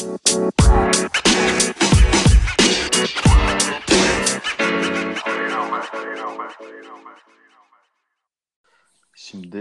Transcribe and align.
Şimdi 0.00 0.18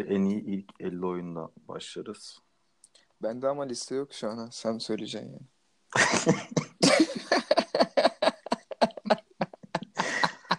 en 0.09 0.23
iyi 0.23 0.43
ilk 0.43 0.69
50 0.79 1.05
oyunla 1.05 1.49
başlarız. 1.67 2.39
Bende 3.23 3.47
ama 3.47 3.63
liste 3.63 3.95
yok 3.95 4.13
şu 4.13 4.29
an. 4.29 4.49
Sen 4.51 4.77
söyleyeceksin 4.77 5.29
yani. 5.29 5.39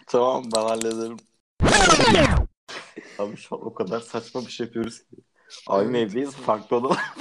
Tamam 0.07 0.43
ben 0.55 0.61
hallederim. 0.61 1.17
Abi 3.19 3.37
şu 3.37 3.55
an 3.55 3.65
o 3.65 3.73
kadar 3.73 3.99
saçma 3.99 4.41
bir 4.41 4.51
şey 4.51 4.65
yapıyoruz 4.65 4.99
ki. 4.99 5.15
Aynı 5.67 5.97
evdeyiz 5.97 6.31
farklı 6.31 6.75
odalar. 6.75 7.13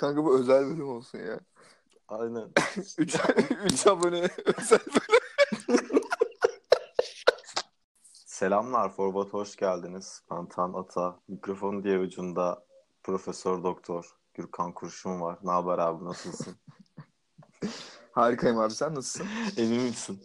Kanka 0.00 0.24
bu 0.24 0.38
özel 0.38 0.66
bölüm 0.66 0.88
olsun 0.88 1.18
ya. 1.18 1.40
Aynen. 2.08 2.52
3 2.98 3.16
3 3.64 3.86
abone 3.86 4.28
özel 4.58 4.80
bölüm. 4.86 5.20
Selamlar 8.12 8.92
Forbat 8.94 9.32
hoş 9.32 9.56
geldiniz. 9.56 10.22
Ben 10.30 10.48
Tan 10.48 10.72
Ata. 10.72 11.20
Mikrofonun 11.28 11.84
diğer 11.84 11.98
ucunda 11.98 12.64
Profesör 13.02 13.64
Doktor 13.64 14.16
Gürkan 14.34 14.72
Kurşun 14.72 15.20
var. 15.20 15.38
Ne 15.42 15.50
haber 15.50 15.78
abi 15.78 16.04
nasılsın? 16.04 16.56
Harikayım 18.12 18.58
abi 18.58 18.72
sen 18.74 18.94
nasılsın? 18.94 19.26
Emin 19.56 19.82
misin? 19.82 20.22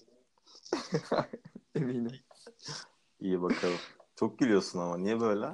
Eminim. 1.76 2.20
İyi 3.20 3.41
bakalım. 3.41 3.79
Çok 4.15 4.39
gülüyorsun 4.39 4.79
ama 4.79 4.98
niye 4.98 5.20
böyle? 5.20 5.48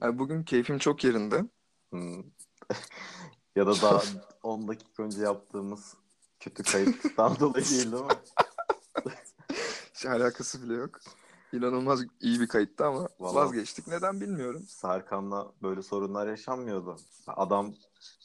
Abi 0.00 0.18
bugün 0.18 0.42
keyfim 0.42 0.78
çok 0.78 1.04
yerinde. 1.04 1.44
Hmm. 1.90 2.22
ya 3.56 3.66
da 3.66 3.72
daha 3.82 4.02
10 4.42 4.68
dakika 4.68 5.02
önce 5.02 5.22
yaptığımız 5.22 5.94
kötü 6.40 6.62
kayıttan 6.62 7.36
dolayı 7.40 7.64
değil 7.64 7.92
değil 7.92 8.04
mi? 8.04 8.12
Hiç 9.94 10.06
alakası 10.06 10.62
bile 10.62 10.74
yok. 10.74 11.00
İnanılmaz 11.52 12.00
iyi 12.20 12.40
bir 12.40 12.48
kayıttı 12.48 12.86
ama 12.86 13.08
Vallahi- 13.20 13.34
vazgeçtik. 13.34 13.86
Neden 13.86 14.20
bilmiyorum. 14.20 14.62
Serkan'la 14.68 15.52
böyle 15.62 15.82
sorunlar 15.82 16.26
yaşanmıyordu. 16.28 16.96
Adam 17.26 17.74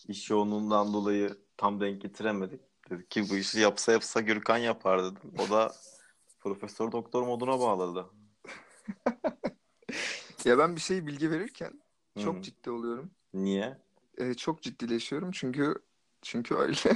iş 0.07 0.29
yoğunluğundan 0.29 0.93
dolayı 0.93 1.37
tam 1.57 1.81
denk 1.81 2.01
getiremedik. 2.01 2.61
Dedi 2.89 3.07
ki 3.09 3.29
bu 3.29 3.35
işi 3.35 3.59
yapsa 3.59 3.91
yapsa 3.91 4.21
Gürkan 4.21 4.57
yapar 4.57 5.03
dedim. 5.03 5.31
O 5.39 5.49
da 5.49 5.75
profesör 6.39 6.91
doktor 6.91 7.23
moduna 7.23 7.59
bağladı. 7.59 8.05
Ya 10.45 10.57
ben 10.57 10.75
bir 10.75 10.81
şey 10.81 11.07
bilgi 11.07 11.31
verirken 11.31 11.81
çok 12.23 12.35
Hı. 12.37 12.41
ciddi 12.41 12.69
oluyorum. 12.71 13.11
Niye? 13.33 13.84
Ee, 14.17 14.33
çok 14.33 14.61
ciddileşiyorum 14.61 15.31
çünkü 15.31 15.75
çünkü 16.21 16.55
öyle. 16.55 16.89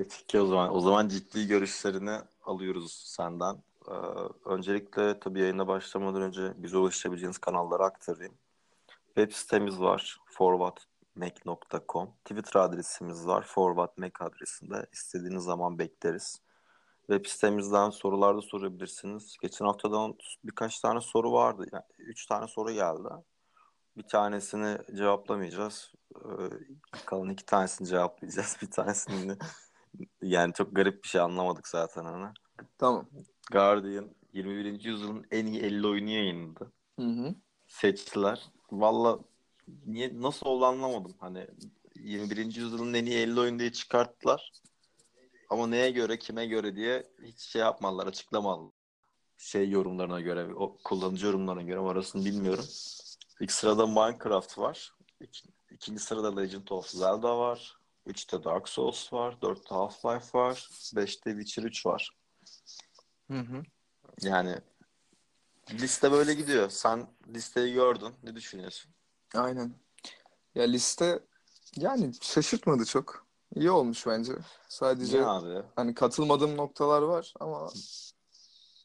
E 0.00 0.04
peki 0.08 0.40
o 0.40 0.46
zaman. 0.46 0.76
O 0.76 0.80
zaman 0.80 1.08
ciddi 1.08 1.46
görüşlerini 1.46 2.18
alıyoruz 2.42 2.92
senden. 3.06 3.62
Ee, 3.88 3.92
öncelikle 4.44 5.20
tabii 5.20 5.40
yayına 5.40 5.68
başlamadan 5.68 6.22
önce 6.22 6.52
bize 6.56 6.76
ulaşabileceğiniz 6.76 7.38
kanalları 7.38 7.82
aktarayım. 7.82 8.34
Web 9.06 9.32
sitemiz 9.32 9.80
var. 9.80 10.20
forwardmac.com. 10.26 12.10
Twitter 12.24 12.60
adresimiz 12.60 13.26
var. 13.26 13.42
forwardmac 13.42 14.12
adresinde. 14.20 14.86
İstediğiniz 14.92 15.44
zaman 15.44 15.78
bekleriz. 15.78 16.40
Web 17.06 17.26
sitemizden 17.26 17.90
sorular 17.90 18.36
da 18.36 18.42
sorabilirsiniz. 18.42 19.36
Geçen 19.42 19.64
haftadan 19.64 20.14
birkaç 20.44 20.80
tane 20.80 21.00
soru 21.00 21.32
vardı. 21.32 21.66
Yani 21.72 21.84
üç 21.98 22.26
tane 22.26 22.46
soru 22.46 22.72
geldi. 22.72 23.08
Bir 23.98 24.02
tanesini 24.02 24.78
cevaplamayacağız. 24.96 25.92
Ee, 26.14 26.28
kalan 27.06 27.28
iki 27.28 27.46
tanesini 27.46 27.88
cevaplayacağız. 27.88 28.56
Bir 28.62 28.70
tanesini 28.70 29.36
yani 30.22 30.52
çok 30.52 30.76
garip 30.76 31.04
bir 31.04 31.08
şey 31.08 31.20
anlamadık 31.20 31.68
zaten 31.68 32.04
hani. 32.04 32.32
Tamam. 32.78 33.08
Guardian 33.52 34.10
21. 34.32 34.84
yüzyılın 34.84 35.26
en 35.30 35.46
iyi 35.46 35.60
50 35.60 35.86
oyunu 35.86 36.10
yayınladı. 36.10 36.72
Hı 36.98 37.06
hı. 37.06 37.34
Seçtiler. 37.66 38.50
Valla 38.72 39.18
niye 39.86 40.20
nasıl 40.20 40.46
oldu 40.46 40.64
anlamadım. 40.64 41.14
Hani 41.18 41.46
21. 41.94 42.44
yüzyılın 42.44 42.94
en 42.94 43.06
iyi 43.06 43.18
50 43.18 43.40
oyunu 43.40 43.58
diye 43.58 43.72
çıkarttılar. 43.72 44.52
Ama 45.50 45.66
neye 45.66 45.90
göre, 45.90 46.18
kime 46.18 46.46
göre 46.46 46.76
diye 46.76 47.06
hiç 47.22 47.40
şey 47.40 47.62
yapmadılar, 47.62 48.06
açıklamadılar. 48.06 48.72
Şey 49.38 49.70
yorumlarına 49.70 50.20
göre, 50.20 50.54
o 50.54 50.78
kullanıcı 50.84 51.26
yorumlarına 51.26 51.62
göre 51.62 51.78
orasını 51.78 52.24
bilmiyorum. 52.24 52.64
İlk 53.40 53.52
sırada 53.52 53.86
Minecraft 53.86 54.58
var. 54.58 54.94
İki, 55.20 55.48
ikinci 55.70 56.02
sırada 56.02 56.40
Legend 56.40 56.68
of 56.68 56.88
Zelda 56.88 57.38
var. 57.38 57.78
Üçte 58.06 58.44
Dark 58.44 58.68
Souls 58.68 59.12
var. 59.12 59.42
Dörtte 59.42 59.74
Half-Life 59.74 60.34
var. 60.38 60.70
Beşte 60.96 61.30
Witcher 61.30 61.62
3 61.62 61.86
var. 61.86 62.10
Hı 63.30 63.38
hı. 63.38 63.62
Yani 64.22 64.58
liste 65.70 66.12
böyle 66.12 66.34
gidiyor. 66.34 66.70
Sen 66.70 67.06
listeyi 67.28 67.74
gördün. 67.74 68.14
Ne 68.22 68.36
düşünüyorsun? 68.36 68.92
Aynen. 69.34 69.74
Ya 70.54 70.64
liste 70.64 71.20
yani 71.76 72.12
şaşırtmadı 72.20 72.84
çok. 72.84 73.28
İyi 73.54 73.70
olmuş 73.70 74.06
bence. 74.06 74.32
Sadece 74.68 75.22
hani 75.76 75.94
katılmadığım 75.94 76.56
noktalar 76.56 77.02
var 77.02 77.34
ama 77.40 77.70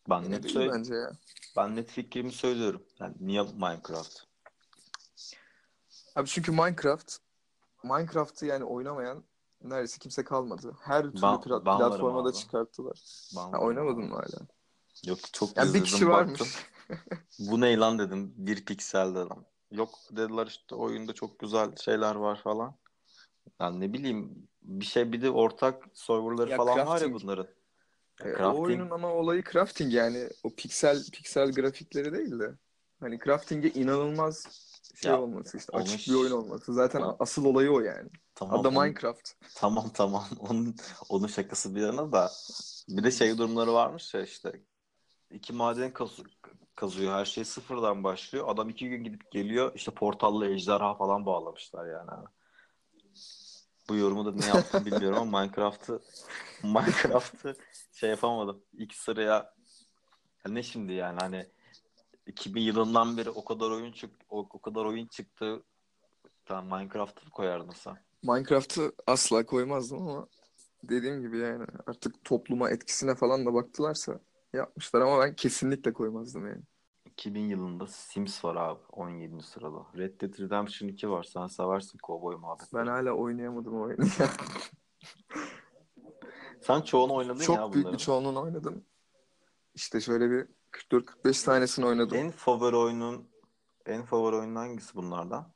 Ben 0.10 0.32
net, 0.32 0.56
bence 0.56 0.96
ya. 0.96 1.12
ben 1.58 1.76
net 1.76 1.90
fikrimi 1.90 2.32
söylüyorum. 2.32 2.84
Yani 3.00 3.16
niye 3.20 3.44
Minecraft? 3.44 4.33
Abi 6.16 6.28
çünkü 6.28 6.52
Minecraft 6.52 7.18
Minecraft'ı 7.84 8.46
yani 8.46 8.64
oynamayan 8.64 9.24
neredeyse 9.64 10.00
kimse 10.00 10.24
kalmadı. 10.24 10.78
Her 10.82 11.02
türlü 11.04 11.14
Ben- 11.22 11.42
plat- 11.42 11.64
platforma 11.64 12.26
da 12.26 12.34
çıkarttılar. 12.34 13.00
Ha, 13.36 13.60
oynamadın 13.60 14.04
mı 14.04 14.16
hala? 14.16 14.48
Yok 15.06 15.20
çok 15.34 15.58
Yani 15.58 15.64
bir 15.66 15.70
izledim, 15.70 15.86
kişi 15.86 16.08
baktım. 16.08 16.48
varmış. 16.48 16.66
Bu 17.40 17.62
ne 17.62 17.78
lan 17.78 18.00
dedim. 18.00 18.34
Bir 18.38 18.66
piksel 18.66 19.16
dedim. 19.16 19.38
Yok 19.72 19.90
dediler 20.12 20.48
işte 20.48 20.76
oyunda 20.76 21.14
çok 21.14 21.40
güzel 21.40 21.76
şeyler 21.76 22.16
var 22.16 22.42
falan. 22.44 22.76
Yani 23.60 23.80
ne 23.80 23.94
bileyim 23.94 24.48
bir 24.62 24.86
şey 24.86 25.12
bir 25.12 25.22
de 25.22 25.30
ortak 25.32 25.84
serverları 25.94 26.50
Ya 26.52 26.58
falan 26.58 26.78
var 26.78 26.84
ya 26.84 26.86
crafting. 26.86 27.22
bunların. 27.24 27.48
Ya 28.20 28.30
E, 28.30 28.34
o 28.34 28.38
crafting 28.38 28.66
oyunun 28.66 28.90
ama 28.90 29.14
olayı 29.14 29.44
crafting 29.52 29.94
yani 29.94 30.30
o 30.44 30.50
piksel 30.56 31.04
piksel 31.14 31.52
grafikleri 31.52 32.14
değil 32.14 32.40
de 32.40 32.56
hani 33.00 33.20
crafting'e 33.20 33.70
inanılmaz 33.70 34.48
şey 34.96 35.12
Ya, 35.12 35.22
olması 35.22 35.58
işte 35.58 35.72
onun 35.72 35.82
açık 35.84 36.08
bir 36.08 36.14
oyun 36.14 36.32
olması. 36.32 36.74
Zaten 36.74 37.02
O- 37.02 37.16
asıl 37.20 37.46
olayı 37.46 37.72
o 37.72 37.80
yani. 37.80 38.10
tamam 38.36 38.60
Adı 38.60 38.72
Minecraft. 38.72 39.32
Tamam 39.56 39.90
tamam 39.94 40.26
onun 40.40 40.76
onun 41.10 41.28
şakası 41.28 41.76
bir 41.76 41.82
yana 41.82 42.12
da 42.12 42.32
bir 42.90 43.04
de 43.04 43.12
şey 43.12 43.38
durumları 43.38 43.74
varmış 43.74 44.14
ya 44.14 44.22
işte 44.22 44.64
iki 45.32 45.54
maden 45.54 45.94
kazıyor, 45.94 46.30
kazıyor 46.76 47.14
her 47.14 47.26
şey 47.26 47.46
sıfırdan 47.46 48.04
başlıyor 48.04 48.46
adam 48.48 48.70
iki 48.70 48.90
gün 48.90 49.04
gidip 49.04 49.32
geliyor 49.32 49.72
işte 49.76 49.92
portalla 49.92 50.48
ejderha 50.48 50.96
falan 50.96 51.26
bağlamışlar 51.26 51.86
yani 51.88 52.28
bu 53.90 53.96
yorumu 53.96 54.26
da 54.26 54.32
ne 54.32 54.46
yaptım 54.46 54.86
bilmiyorum 54.86 55.20
ama 55.20 55.40
Minecraft'ı 55.40 56.02
Minecraft'ı 56.64 57.56
şey 57.94 58.10
yapamadım 58.10 58.64
ilk 58.74 58.94
sıraya 58.96 59.54
Ya 60.46 60.52
ne 60.52 60.64
şimdi 60.64 60.94
yani 60.94 61.20
hani 61.20 61.46
2000 62.28 62.62
yılından 62.62 63.18
beri 63.18 63.30
o 63.30 63.46
kadar 63.46 63.72
oyun 63.72 63.92
çık 63.92 64.12
o, 64.30 64.40
o 64.40 64.60
kadar 64.60 64.86
oyun 64.86 65.08
çıktı 65.08 65.64
tamam 66.46 66.80
Minecraft'ı 66.80 67.30
koyardın 67.30 67.72
sen 67.72 67.98
Minecraft'ı 68.24 68.92
asla 69.08 69.46
koymazdım 69.46 70.08
ama 70.08 70.28
dediğim 70.84 71.22
gibi 71.22 71.38
yani 71.38 71.66
artık 71.88 72.24
topluma 72.24 72.70
etkisine 72.70 73.16
falan 73.16 73.46
da 73.46 73.54
baktılarsa 73.54 74.20
yapmışlar 74.54 75.02
ama 75.02 75.20
ben 75.20 75.36
kesinlikle 75.36 75.94
koymazdım 75.94 76.48
yani. 76.48 76.62
2000 77.06 77.42
yılında 77.42 77.88
Sims 77.88 78.46
var 78.46 78.56
abi 78.56 78.80
17. 78.92 79.44
sırada. 79.44 79.86
Red 79.98 80.22
Dead 80.22 80.40
Redemption 80.40 80.90
2 80.90 81.10
var. 81.10 81.24
Sen 81.24 81.48
seversin 81.48 81.98
kovboy 81.98 82.36
muhabbetleri. 82.36 82.82
Ben 82.82 82.88
hala 82.88 83.12
oynayamadım 83.12 83.76
o 83.76 83.82
oyunu. 83.82 84.06
Sen 86.62 86.82
çoğunu 86.82 87.14
oynadın 87.14 87.40
ya 87.40 87.46
Çok 87.46 87.74
büyük 87.74 87.94
bir 87.94 87.98
çoğunluğunu 87.98 88.42
oynadım. 88.42 88.86
İşte 89.76 90.02
şöyle 90.02 90.32
bir 90.32 90.48
44-45 90.74 91.46
tanesini 91.46 91.86
oynadım. 91.86 92.18
En 92.18 92.32
favori 92.32 92.76
oyunun 92.76 93.30
en 93.86 94.04
favori 94.04 94.36
oyunun 94.36 94.56
hangisi 94.56 94.96
bunlardan? 94.96 95.54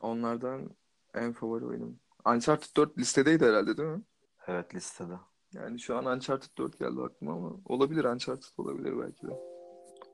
Onlardan 0.00 0.70
en 1.14 1.32
favori 1.32 1.64
oyunum. 1.66 2.00
Uncharted 2.26 2.76
4 2.76 2.98
listedeydi 2.98 3.44
herhalde 3.46 3.76
değil 3.76 3.88
mi? 3.88 4.02
Evet 4.46 4.74
listede. 4.74 5.14
Yani 5.52 5.80
şu 5.80 5.96
an 5.96 6.06
Uncharted 6.06 6.58
4 6.58 6.78
geldi 6.78 7.00
aklıma 7.02 7.32
ama 7.32 7.50
olabilir 7.64 8.04
Uncharted 8.04 8.48
olabilir 8.56 8.98
belki 8.98 9.26
de. 9.26 9.32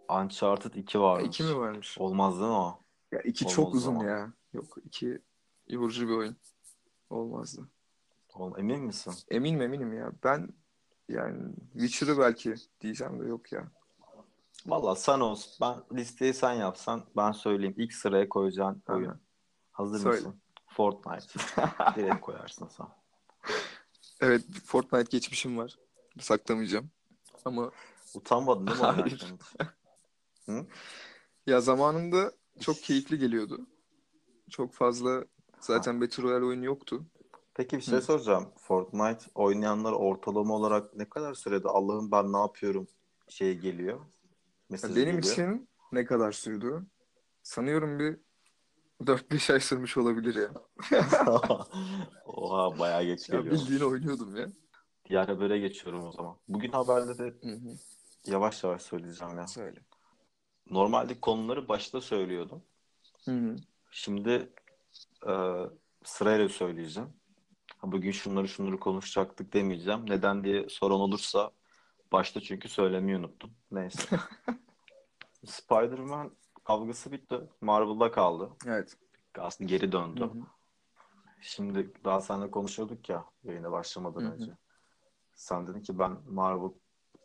Uncharted 0.08 0.74
2 0.74 0.96
Ya 0.98 1.02
varmış. 1.04 1.26
iki 1.26 1.42
mi 1.42 1.56
varmış? 1.58 1.98
Olmaz 1.98 2.34
değil 2.34 2.50
mi 2.50 2.56
o? 2.56 2.80
Ya 3.12 3.20
iki 3.20 3.44
Olmaz 3.44 3.54
çok 3.56 3.74
uzun 3.74 3.92
zaman. 3.94 4.04
ya. 4.08 4.32
Yok 4.52 4.76
iki 4.84 5.18
yorucu 5.68 6.08
bir 6.08 6.12
oyun. 6.16 6.36
Olmazdı. 7.10 7.68
Ol- 8.34 8.58
Emin 8.58 8.84
misin? 8.84 9.14
Eminim 9.30 9.62
eminim 9.62 9.92
ya. 9.92 10.12
Ben 10.24 10.48
yani 11.08 11.54
Witcher'ı 11.72 12.18
belki 12.18 12.54
diyeceğim 12.80 13.20
de 13.20 13.28
yok 13.28 13.52
ya. 13.52 13.68
Valla 14.66 14.96
sen 14.96 15.20
olsun. 15.20 15.52
Ben 15.60 15.98
listeyi 15.98 16.34
sen 16.34 16.52
yapsan 16.52 17.04
ben 17.16 17.32
söyleyeyim. 17.32 17.74
İlk 17.78 17.94
sıraya 17.94 18.28
koyacağın 18.28 18.82
Aha. 18.86 18.96
oyun. 18.96 19.20
Hazır 19.72 19.98
Söyle. 19.98 20.16
mısın? 20.16 20.40
Fortnite. 20.66 21.26
Direkt 21.96 22.20
koyarsın 22.20 22.68
sen. 22.68 22.86
Evet 24.20 24.44
Fortnite 24.64 25.08
geçmişim 25.10 25.58
var. 25.58 25.78
Saklamayacağım. 26.20 26.90
Ama 27.44 27.70
Utanmadın 28.14 28.66
değil 28.66 28.78
mi 28.78 28.84
Hayır. 28.84 29.06
hiç? 29.06 29.24
ya 31.46 31.60
zamanında 31.60 32.32
çok 32.60 32.76
keyifli 32.82 33.18
geliyordu. 33.18 33.66
Çok 34.50 34.74
fazla 34.74 35.24
zaten 35.60 36.00
Battle 36.00 36.22
Royale 36.22 36.44
oyunu 36.44 36.64
yoktu. 36.64 37.06
Peki 37.54 37.76
bir 37.76 37.82
şey 37.82 37.98
Hı. 37.98 38.02
soracağım. 38.02 38.52
Fortnite 38.56 39.24
oynayanlar 39.34 39.92
ortalama 39.92 40.54
olarak 40.54 40.96
ne 40.96 41.08
kadar 41.08 41.34
sürede 41.34 41.68
Allah'ım 41.68 42.10
ben 42.10 42.32
ne 42.32 42.38
yapıyorum 42.38 42.86
şey 43.28 43.58
geliyor? 43.58 44.00
Ya 44.70 44.72
Mesajı 44.74 44.96
benim 44.96 45.16
geliyor. 45.16 45.34
için 45.34 45.68
ne 45.92 46.04
kadar 46.04 46.32
sürdü? 46.32 46.86
Sanıyorum 47.42 47.98
bir 47.98 48.16
4-5 49.06 49.50
ay 49.50 49.60
sürmüş 49.60 49.96
olabilir 49.96 50.34
ya. 50.34 50.50
Oha 52.24 52.78
bayağı 52.78 53.04
geç 53.04 53.28
Ya 53.28 53.38
geliyor. 53.40 53.56
bildiğini 53.60 53.84
oynuyordum 53.84 54.36
ya. 54.36 54.48
Diğer 55.08 55.28
habere 55.28 55.58
geçiyorum 55.58 56.06
o 56.06 56.12
zaman. 56.12 56.36
Bugün 56.48 56.72
haberleri 56.72 57.34
Hı 57.42 57.52
hı. 57.52 57.76
yavaş 58.26 58.64
yavaş 58.64 58.82
söyleyeceğim 58.82 59.36
ya. 59.38 59.46
Söyle. 59.46 59.80
Normalde 60.70 61.20
konuları 61.20 61.68
başta 61.68 62.00
söylüyordum. 62.00 62.62
Hı 63.24 63.30
hı. 63.30 63.56
Şimdi 63.90 64.52
e, 65.28 65.32
sırayla 66.04 66.48
söyleyeceğim. 66.48 67.08
Bugün 67.82 68.10
şunları 68.10 68.48
şunları 68.48 68.80
konuşacaktık 68.80 69.52
demeyeceğim. 69.52 70.10
Neden 70.10 70.44
diye 70.44 70.68
soran 70.68 71.00
olursa 71.00 71.50
başta 72.12 72.40
çünkü 72.40 72.68
söylemeyi 72.68 73.18
unuttum. 73.18 73.50
Neyse. 73.70 74.16
Spider-Man 75.46 76.32
kavgası 76.64 77.12
bitti. 77.12 77.40
Marvel'da 77.60 78.10
kaldı. 78.10 78.50
Evet. 78.66 78.96
Aslında 79.38 79.70
geri 79.70 79.92
döndü. 79.92 80.20
hı. 80.24 80.32
Şimdi 81.40 81.92
daha 82.04 82.20
seninle 82.20 82.50
konuşuyorduk 82.50 83.08
ya 83.08 83.24
yayına 83.44 83.72
başlamadan 83.72 84.20
Hı 84.20 84.26
hı. 84.26 84.32
önce. 84.32 84.52
Sen 85.34 85.66
dedin 85.66 85.80
ki 85.80 85.98
ben 85.98 86.16
Marvel 86.30 86.70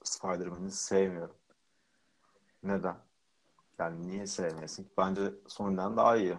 Spider-Man'i 0.03 0.71
sevmiyorum. 0.71 1.35
Neden? 2.63 2.97
Yani 3.79 4.07
niye 4.07 4.27
sevmiyorsun? 4.27 4.87
Bence 4.97 5.21
Sony'den 5.47 5.97
daha 5.97 6.17
iyi. 6.17 6.37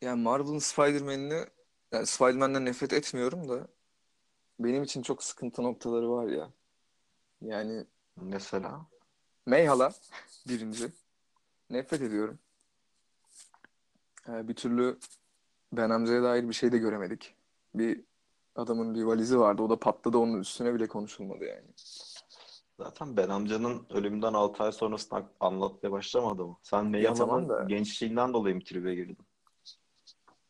Yani 0.00 0.22
Marvel'ın 0.22 0.58
Spider-Man'ini 0.58 1.44
yani 1.92 2.06
Spider-Man'den 2.06 2.64
nefret 2.64 2.92
etmiyorum 2.92 3.48
da 3.48 3.68
benim 4.60 4.82
için 4.82 5.02
çok 5.02 5.22
sıkıntı 5.22 5.62
noktaları 5.62 6.10
var 6.10 6.26
ya. 6.26 6.50
Yani 7.42 7.84
Mesela 8.16 8.86
Mayhala 9.46 9.92
birinci. 10.48 10.88
Nefret 11.70 12.02
ediyorum. 12.02 12.38
Ee, 14.28 14.48
bir 14.48 14.54
türlü 14.54 14.98
Ben 15.72 15.90
Hamza'ya 15.90 16.22
dair 16.22 16.48
bir 16.48 16.54
şey 16.54 16.72
de 16.72 16.78
göremedik. 16.78 17.34
Bir 17.74 18.04
adamın 18.54 18.94
bir 18.94 19.02
valizi 19.02 19.38
vardı. 19.38 19.62
O 19.62 19.70
da 19.70 19.78
patladı. 19.78 20.18
Onun 20.18 20.40
üstüne 20.40 20.74
bile 20.74 20.88
konuşulmadı 20.88 21.44
yani. 21.44 21.66
zaten 22.78 23.16
Ben 23.16 23.28
amcanın 23.28 23.86
ölümünden 23.90 24.32
6 24.34 24.62
ay 24.62 24.72
sonrasını 24.72 25.24
anlatmaya 25.40 25.92
başlamadı 25.92 26.46
mı? 26.46 26.56
Sen 26.62 26.86
Meyhan'ın 26.86 27.16
tamam 27.16 27.68
gençliğinden 27.68 28.32
dolayı 28.32 28.54
mı 28.54 28.64
tribe 28.64 28.94
girdin? 28.94 29.18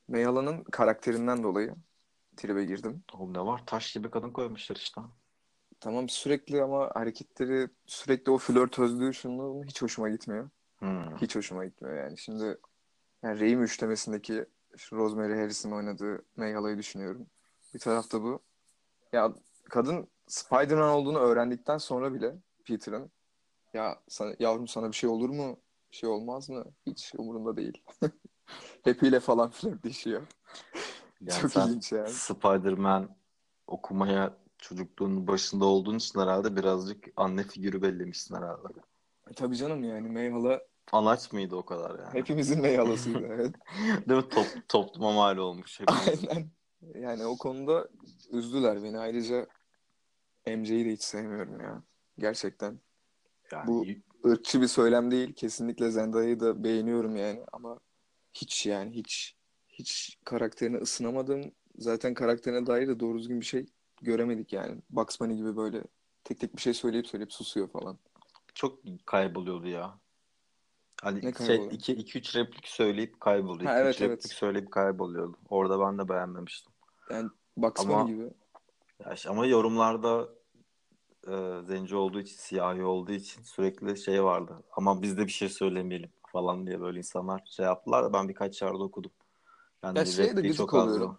Mayhala'nın 0.09 0.65
karakterinden 0.65 1.43
dolayı 1.43 1.75
tribe 2.37 2.65
girdim. 2.65 3.05
Oğlum 3.13 3.35
ne 3.35 3.41
var? 3.41 3.67
Taş 3.67 3.93
gibi 3.93 4.11
kadın 4.11 4.31
koymuşlar 4.31 4.77
işte. 4.77 5.01
Tamam 5.81 6.09
sürekli 6.09 6.63
ama 6.63 6.91
hareketleri 6.95 7.69
sürekli 7.87 8.33
o 8.33 8.39
flörtözlüğü 8.39 9.15
şunun 9.15 9.63
hiç 9.63 9.83
hoşuma 9.83 10.09
gitmiyor. 10.09 10.51
Hmm. 10.79 11.17
Hiç 11.17 11.37
hoşuma 11.37 11.65
gitmiyor 11.65 11.97
yani. 11.97 12.19
Şimdi 12.19 12.59
yani 13.23 13.41
Raimi 13.41 13.65
üçlemesindeki 13.65 14.47
şu 14.77 14.97
Rosemary 14.97 15.35
Harris'in 15.35 15.73
oynadığı 15.73 16.25
Mayhala'yı 16.37 16.79
düşünüyorum. 16.79 17.27
Bir 17.75 17.79
tarafta 17.79 18.23
bu. 18.23 18.43
Ya 19.13 19.33
kadın 19.71 20.09
Spider-Man 20.27 20.89
olduğunu 20.89 21.19
öğrendikten 21.19 21.79
sonra 21.79 22.15
bile 22.15 22.35
Peter'ın 22.65 23.11
ya 23.75 24.03
sana, 24.09 24.35
yavrum 24.39 24.69
sana 24.69 24.89
bir 24.89 24.97
şey 24.97 25.11
olur 25.11 25.31
mu? 25.31 25.61
Bir 25.91 25.97
şey 25.97 26.09
olmaz 26.09 26.49
mı? 26.49 26.65
Hiç 26.87 27.13
umurunda 27.19 27.57
değil. 27.57 27.83
Happy 28.85 29.09
ile 29.09 29.21
falan 29.21 29.51
flörtleşiyor. 29.51 30.23
Yani 31.21 31.41
Çok 31.41 31.57
ilginç 31.57 31.93
yani. 31.93 32.09
Spider-Man 32.09 33.17
okumaya 33.67 34.37
çocukluğunun 34.59 35.27
başında 35.27 35.65
olduğun 35.65 35.97
için 35.97 36.21
herhalde 36.21 36.57
birazcık 36.57 37.05
anne 37.17 37.43
figürü 37.45 37.83
bellemişsin 37.83 38.35
herhalde. 38.35 38.69
E, 39.31 39.35
tabii 39.35 39.57
canım 39.57 39.85
yani 39.85 40.09
Mayhala 40.09 40.61
Anaç 40.93 41.33
mıydı 41.33 41.57
o 41.57 41.65
kadar 41.65 41.99
yani? 41.99 42.19
hepimizin 42.19 42.61
Mayhala'sıydı. 42.61 43.19
Evet. 43.31 43.55
Değil 44.09 44.21
mi? 44.25 44.29
Top, 44.29 44.47
topluma 44.69 45.13
mal 45.13 45.37
olmuş. 45.37 45.81
hepimiz. 45.81 46.25
Aynen. 46.29 46.51
Yani 46.95 47.27
o 47.27 47.37
konuda 47.39 47.89
üzdüler 48.31 48.83
beni. 48.83 48.99
Ayrıca 48.99 49.47
MJ'yi 50.47 50.85
de 50.85 50.93
hiç 50.93 51.03
sevmiyorum 51.03 51.61
ya. 51.61 51.83
Gerçekten. 52.19 52.81
Yani 53.53 53.67
Bu- 53.69 53.87
ırkçı 54.29 54.61
bir 54.61 54.67
söylem 54.67 55.11
değil. 55.11 55.35
Kesinlikle 55.35 55.91
Zendaya'yı 55.91 56.41
da 56.41 56.65
beğeniyorum 56.65 57.17
yani 57.17 57.41
ama 57.53 57.81
hiç 58.35 58.67
yani 58.67 58.95
hiç 58.95 59.37
hiç 59.69 60.19
karakterine 60.25 60.77
ısınamadım. 60.77 61.53
Zaten 61.79 62.15
karakterine 62.15 62.67
dair 62.67 62.89
de 62.89 63.01
doğru 63.01 63.19
düzgün 63.19 63.41
bir 63.41 63.47
şey 63.47 63.67
göremedik 64.03 64.53
yani. 64.53 64.83
Bugs 64.91 65.21
Bunny 65.21 65.37
gibi 65.37 65.57
böyle 65.57 65.83
tek 66.25 66.41
tek 66.41 66.57
bir 66.57 66.61
şey 66.61 66.75
söyleyip 66.75 67.07
söyleyip 67.07 67.33
susuyor 67.33 67.69
falan. 67.69 67.99
çok 68.55 68.79
kayboluyordu 69.07 69.69
ya. 69.69 69.99
Hani 71.03 71.17
Ne 71.19 71.23
şey, 71.23 71.33
kayboluyor? 71.33 71.73
iki, 71.73 71.93
iki 71.93 72.19
üç 72.19 72.37
replik 72.37 72.69
söyleyip 72.69 73.21
kayboluyor. 73.21 73.71
Ha, 73.71 73.77
İki, 73.79 73.83
evet, 73.83 73.95
üç 73.95 74.01
evet. 74.01 74.11
replik 74.19 74.33
söyleyip 74.33 74.71
kayboluyordu. 74.73 75.37
Orada 75.49 75.81
ben 75.81 75.99
de 75.99 76.09
beğenmemiştim. 76.09 76.73
Yani 77.11 77.31
Bugs 77.57 77.81
Ama- 77.81 78.05
Bunny 78.05 78.15
gibi. 78.15 78.31
Ya 79.05 79.13
işte 79.15 79.29
ama 79.31 79.47
yorumlarda 79.47 80.29
e, 81.29 81.63
zenci 81.67 81.97
olduğu 81.97 82.21
için, 82.21 82.37
siyahi 82.37 82.83
olduğu 82.85 83.13
için 83.13 83.43
sürekli 83.43 83.99
şey 83.99 84.25
vardı. 84.25 84.63
Ama 84.73 85.03
biz 85.03 85.19
de 85.19 85.27
bir 85.27 85.33
şey 85.33 85.49
söylemeyelim 85.49 86.11
falan 86.33 86.67
diye 86.67 86.81
böyle 86.81 86.99
insanlar 86.99 87.43
şey 87.47 87.67
yaptılar 87.67 88.05
da 88.05 88.13
ben 88.13 88.29
birkaç 88.29 88.63
yerde 88.63 88.77
okudum. 88.77 89.13
Yani 89.83 89.99
Ya 89.99 90.05
şeye 90.05 90.37
de 90.37 90.41
gıcık 90.41 90.57
çok 90.57 90.75
azdı. 90.75 90.91
oluyorum. 90.91 91.19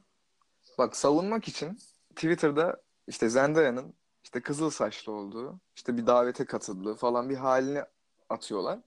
Bak 0.78 0.96
savunmak 0.96 1.48
için 1.48 1.78
Twitter'da 2.18 2.82
işte 3.08 3.30
Zendaya'nın 3.30 3.94
işte 4.24 4.42
kızıl 4.42 4.70
saçlı 4.70 5.12
olduğu, 5.12 5.60
işte 5.76 5.98
bir 5.98 6.08
davete 6.08 6.46
katıldığı 6.46 6.96
falan 6.96 7.30
bir 7.30 7.36
halini 7.36 7.84
atıyorlar. 8.30 8.80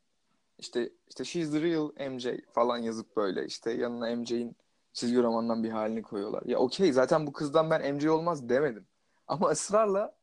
İşte 0.58 0.90
işte 1.08 1.24
she's 1.24 1.52
the 1.52 1.62
real 1.62 2.10
MJ 2.10 2.26
falan 2.52 2.78
yazıp 2.78 3.16
böyle 3.16 3.46
işte 3.46 3.70
yanına 3.72 4.16
MJ'in 4.16 4.56
çizgi 4.92 5.22
romandan 5.22 5.64
bir 5.64 5.70
halini 5.70 6.02
koyuyorlar. 6.02 6.42
Ya 6.46 6.58
okey 6.58 6.92
zaten 6.92 7.26
bu 7.26 7.32
kızdan 7.32 7.70
ben 7.70 7.94
MJ 7.94 8.06
olmaz 8.06 8.48
demedim. 8.48 8.86
Ama 9.28 9.48
ısrarla 9.50 10.14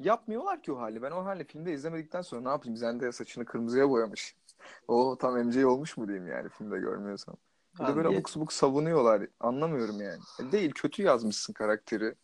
yapmıyorlar 0.00 0.62
ki 0.62 0.72
o 0.72 0.78
hali. 0.78 1.02
Ben 1.02 1.10
o 1.10 1.24
hali 1.24 1.44
filmde 1.44 1.72
izlemedikten 1.72 2.22
sonra 2.22 2.42
ne 2.42 2.48
yapayım? 2.48 2.76
Zendaya 2.76 3.12
saçını 3.12 3.44
kırmızıya 3.44 3.90
boyamış. 3.90 4.36
O 4.88 5.18
tam 5.18 5.38
MJ 5.46 5.64
olmuş 5.64 5.96
mu 5.96 6.08
diyeyim 6.08 6.28
yani 6.28 6.48
filmde 6.48 6.78
görmüyorsam. 6.78 7.36
Bir 7.80 7.86
de 7.86 7.96
böyle 7.96 8.08
abuk 8.08 8.30
subuk 8.30 8.52
savunuyorlar. 8.52 9.26
Anlamıyorum 9.40 10.00
yani. 10.00 10.20
E, 10.40 10.52
Değil 10.52 10.72
kötü 10.72 11.02
yazmışsın 11.02 11.52
karakteri. 11.52 12.14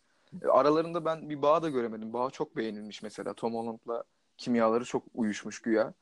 Aralarında 0.51 1.05
ben 1.05 1.29
bir 1.29 1.41
bağ 1.41 1.63
da 1.63 1.69
göremedim. 1.69 2.13
Bağ 2.13 2.29
çok 2.29 2.57
beğenilmiş 2.57 3.03
mesela. 3.03 3.33
Tom 3.33 3.53
Holland'la 3.53 4.03
kimyaları 4.37 4.85
çok 4.85 5.03
uyuşmuş 5.13 5.61
güya. 5.61 5.93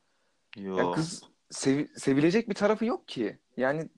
Yo. 0.56 0.76
Ya 0.76 0.92
kız 0.92 1.22
sev- 1.50 1.88
sevilecek 1.96 2.48
bir 2.48 2.54
tarafı 2.54 2.84
yok 2.84 3.08
ki. 3.08 3.38
Yani 3.56 3.88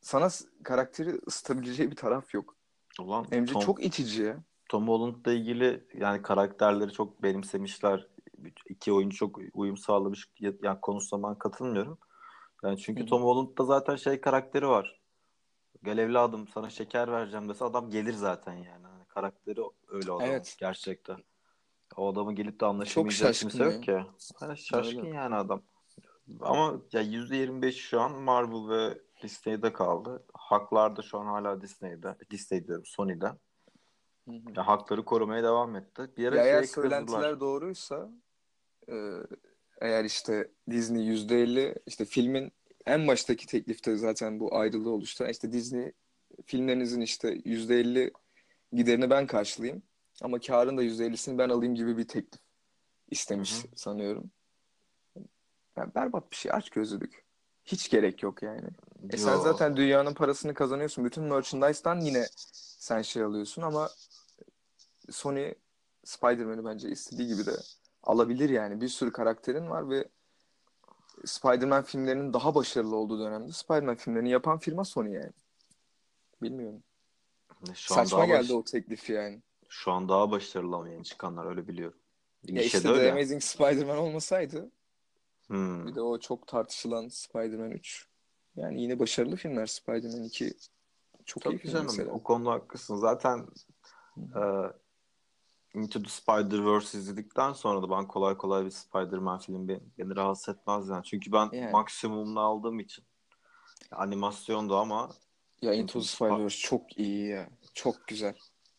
sana 0.00 0.28
karakteri 0.64 1.20
ısıtabileceği 1.26 1.90
bir 1.90 1.96
taraf 1.96 2.34
yok. 2.34 2.56
Ulan 3.00 3.26
MJ 3.30 3.52
Tom, 3.52 3.62
çok 3.62 3.84
itici. 3.84 4.34
Tom 4.68 4.88
Holland'la 4.88 5.32
ilgili 5.32 5.86
yani 5.94 6.22
karakterleri 6.22 6.92
çok 6.92 7.22
benimsemişler. 7.22 8.06
İki 8.68 8.92
oyuncu 8.92 9.16
çok 9.16 9.38
uyum 9.54 9.76
sağlamış. 9.76 10.28
Yani 10.40 10.80
konusuna 10.80 11.38
katılmıyorum. 11.38 11.98
Yani 12.64 12.78
çünkü 12.78 13.02
hı. 13.02 13.06
Tom 13.06 13.22
Holland'da 13.22 13.64
zaten 13.64 13.96
şey 13.96 14.20
karakteri 14.20 14.68
var. 14.68 15.00
Gel 15.84 15.98
evladım 15.98 16.48
sana 16.48 16.70
şeker 16.70 17.12
vereceğim 17.12 17.48
dese 17.48 17.64
adam 17.64 17.90
gelir 17.90 18.12
zaten 18.12 18.52
yani. 18.52 18.85
Karakteri 19.20 19.60
öyle 19.88 20.10
o 20.12 20.16
adamın 20.16 20.30
Evet. 20.30 20.56
gerçekten. 20.58 21.16
O 21.96 22.12
adamı 22.12 22.34
gelip 22.34 22.60
de 22.60 22.66
anlaşamayacak 22.66 23.34
kimse 23.34 23.64
ya. 23.64 23.70
yok 23.70 23.82
ki. 23.82 24.00
Hani 24.36 24.58
şaşkın 24.58 24.98
Öyle. 24.98 25.08
yani 25.08 25.34
adam. 25.34 25.62
Ama 26.40 26.80
ya 26.92 27.02
%25 27.02 27.72
şu 27.72 28.00
an 28.00 28.12
Marvel 28.12 28.68
ve 28.68 28.98
Disney'de 29.22 29.72
kaldı. 29.72 30.24
Haklar 30.34 30.96
da 30.96 31.02
şu 31.02 31.18
an 31.18 31.26
hala 31.26 31.60
Disney'de. 31.60 32.16
Disney 32.30 32.66
diyorum 32.66 32.86
Sony'de. 32.86 33.26
Hı 33.26 34.30
hı. 34.30 34.52
Ya 34.56 34.66
hakları 34.66 35.04
korumaya 35.04 35.42
devam 35.42 35.76
etti. 35.76 36.10
Bir 36.16 36.26
ara 36.28 36.36
Ya 36.36 36.44
eğer 36.44 36.58
şey 36.58 36.66
söylentiler 36.66 37.04
kızdılar. 37.06 37.40
doğruysa 37.40 38.10
e, 38.88 38.94
eğer 39.80 40.04
işte 40.04 40.50
Disney 40.70 41.02
%50 41.06 41.74
işte 41.86 42.04
filmin 42.04 42.52
en 42.86 43.08
baştaki 43.08 43.46
teklifte 43.46 43.96
zaten 43.96 44.40
bu 44.40 44.56
ayrılığı 44.56 44.90
oluşturan 44.90 45.30
işte 45.30 45.52
Disney 45.52 45.92
filmlerinizin 46.46 47.00
işte 47.00 47.28
%50 47.28 48.10
giderini 48.76 49.10
ben 49.10 49.26
karşılayayım 49.26 49.82
ama 50.22 50.40
karın 50.40 50.78
da 50.78 50.82
%50'sini 50.82 51.38
ben 51.38 51.48
alayım 51.48 51.74
gibi 51.74 51.96
bir 51.96 52.08
teklif 52.08 52.40
istemiş 53.10 53.64
Hı 53.64 53.68
hı. 53.68 53.76
sanıyorum. 53.76 54.30
Yani 55.76 55.94
berbat 55.94 56.30
bir 56.30 56.36
şey. 56.36 56.52
Aç 56.52 56.70
gözlülük. 56.70 57.24
Hiç 57.64 57.90
gerek 57.90 58.22
yok 58.22 58.42
yani. 58.42 58.66
E 59.10 59.16
Yo. 59.16 59.18
sen 59.18 59.36
zaten 59.38 59.76
dünyanın 59.76 60.14
parasını 60.14 60.54
kazanıyorsun. 60.54 61.04
Bütün 61.04 61.24
merchandise'dan 61.24 62.00
yine 62.00 62.26
sen 62.78 63.02
şey 63.02 63.22
alıyorsun 63.22 63.62
ama 63.62 63.90
Sony 65.10 65.54
Spider-Man'i 66.04 66.64
bence 66.64 66.90
istediği 66.90 67.28
gibi 67.28 67.46
de 67.46 67.56
alabilir 68.02 68.50
yani. 68.50 68.80
Bir 68.80 68.88
sürü 68.88 69.12
karakterin 69.12 69.70
var 69.70 69.90
ve 69.90 70.08
Spider-Man 71.24 71.82
filmlerinin 71.82 72.32
daha 72.32 72.54
başarılı 72.54 72.96
olduğu 72.96 73.18
dönemde 73.20 73.52
Spider-Man 73.52 73.96
filmlerini 73.96 74.30
yapan 74.30 74.58
firma 74.58 74.84
Sony 74.84 75.12
yani. 75.12 75.32
Bilmiyorum. 76.42 76.82
Şu 77.74 77.94
Saçma 77.94 78.24
geldi 78.26 78.42
baş- 78.42 78.50
o 78.50 78.64
teklif 78.64 79.10
yani. 79.10 79.42
Şu 79.68 79.92
an 79.92 80.08
daha 80.08 80.30
başarılı 80.30 80.76
ama 80.76 80.88
yeni 80.88 81.04
çıkanlar 81.04 81.46
öyle 81.46 81.68
biliyorum. 81.68 81.98
Ya 82.44 82.62
işte 82.62 82.82
The 82.82 82.88
öyle. 82.88 83.12
Amazing 83.12 83.42
Spider-Man 83.42 83.98
olmasaydı 83.98 84.70
Hmm. 85.46 85.86
bir 85.86 85.94
de 85.94 86.00
o 86.00 86.18
çok 86.20 86.46
tartışılan 86.46 87.08
Spider-Man 87.08 87.70
3. 87.70 88.08
Yani 88.56 88.82
yine 88.82 88.98
başarılı 88.98 89.36
filmler 89.36 89.66
Spider-Man 89.66 90.22
2 90.22 90.54
çok 91.24 91.42
iyi 91.42 91.44
Tabii 91.44 91.58
film 91.58 91.72
canım 91.72 91.86
mesela. 91.86 92.10
o 92.12 92.22
konuda 92.22 92.50
haklısın. 92.50 92.96
Zaten 92.96 93.46
e, 94.18 94.40
Into 95.74 96.02
the 96.02 96.08
Spider-Verse 96.08 96.98
izledikten 96.98 97.52
sonra 97.52 97.82
da 97.82 97.90
ben 97.90 98.08
kolay 98.08 98.36
kolay 98.36 98.64
bir 98.64 98.70
Spider-Man 98.70 99.38
filmi 99.38 99.68
beni, 99.68 99.80
beni 99.98 100.16
rahatsız 100.16 100.54
etmez 100.54 100.88
yani. 100.88 101.04
Çünkü 101.04 101.32
ben 101.32 101.48
Yani. 101.52 101.70
maksimumunu 101.72 102.40
aldığım 102.40 102.80
için 102.80 103.04
animasyondu 103.90 104.76
ama 104.76 105.10
Ya 105.62 105.74
Into 105.74 106.00
the 106.00 106.06
Spider-Verse 106.06 106.58
çok 106.58 106.98
iyi 106.98 107.28
ya. 107.28 107.48
Çok 107.74 108.06
güzel. 108.06 108.34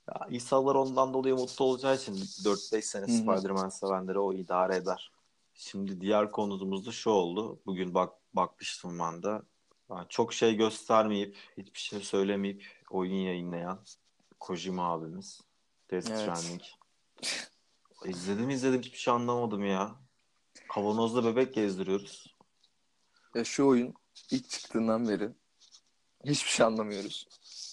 ya 0.08 0.28
insanlar 0.30 0.76
ondan 0.76 1.14
dolayı 1.14 1.36
mutlu 1.36 1.66
olacağı 1.66 1.96
için 1.96 2.16
4-5 2.16 2.82
sene. 2.82 3.08
Spider-Man 3.08 3.70
sevenleri 3.70 4.20
o 4.20 4.34
idare 4.34 4.76
eder. 4.76 5.12
Şimdi 5.54 6.02
diğer 6.02 6.32
konumuz 6.32 6.86
da 6.86 6.92
şu 6.92 7.10
oldu. 7.10 7.60
Bugün 7.66 7.94
bak 7.94 8.14
bakmıştım 8.34 9.00
ben 9.00 9.24
de. 9.24 9.42
Yani 9.90 10.06
çok 10.10 10.34
şey 10.34 10.56
göstermeyip, 10.56 11.38
hiçbir 11.58 11.80
şey 11.80 12.00
söylemeyip 12.00 12.66
oyun 12.90 13.14
yayınlayan 13.14 13.80
Kojima 14.40 14.92
abimiz. 14.92 15.42
Death 15.92 16.10
Evet. 16.10 16.20
Stranding. 16.20 16.62
İzledim 18.06 18.50
izledim 18.50 18.82
hiçbir 18.82 18.98
şey 18.98 19.14
anlamadım 19.14 19.66
ya. 19.66 19.96
Kavanozda 20.70 21.26
bebek 21.26 21.54
gezdiriyoruz. 21.54 22.36
Ya 23.36 23.44
şu 23.44 23.68
oyun 23.68 23.94
ilk 24.32 24.50
çıktığından 24.50 25.08
beri 25.08 25.30
hiçbir 26.30 26.50
şey 26.50 26.66
anlamıyoruz. 26.66 27.28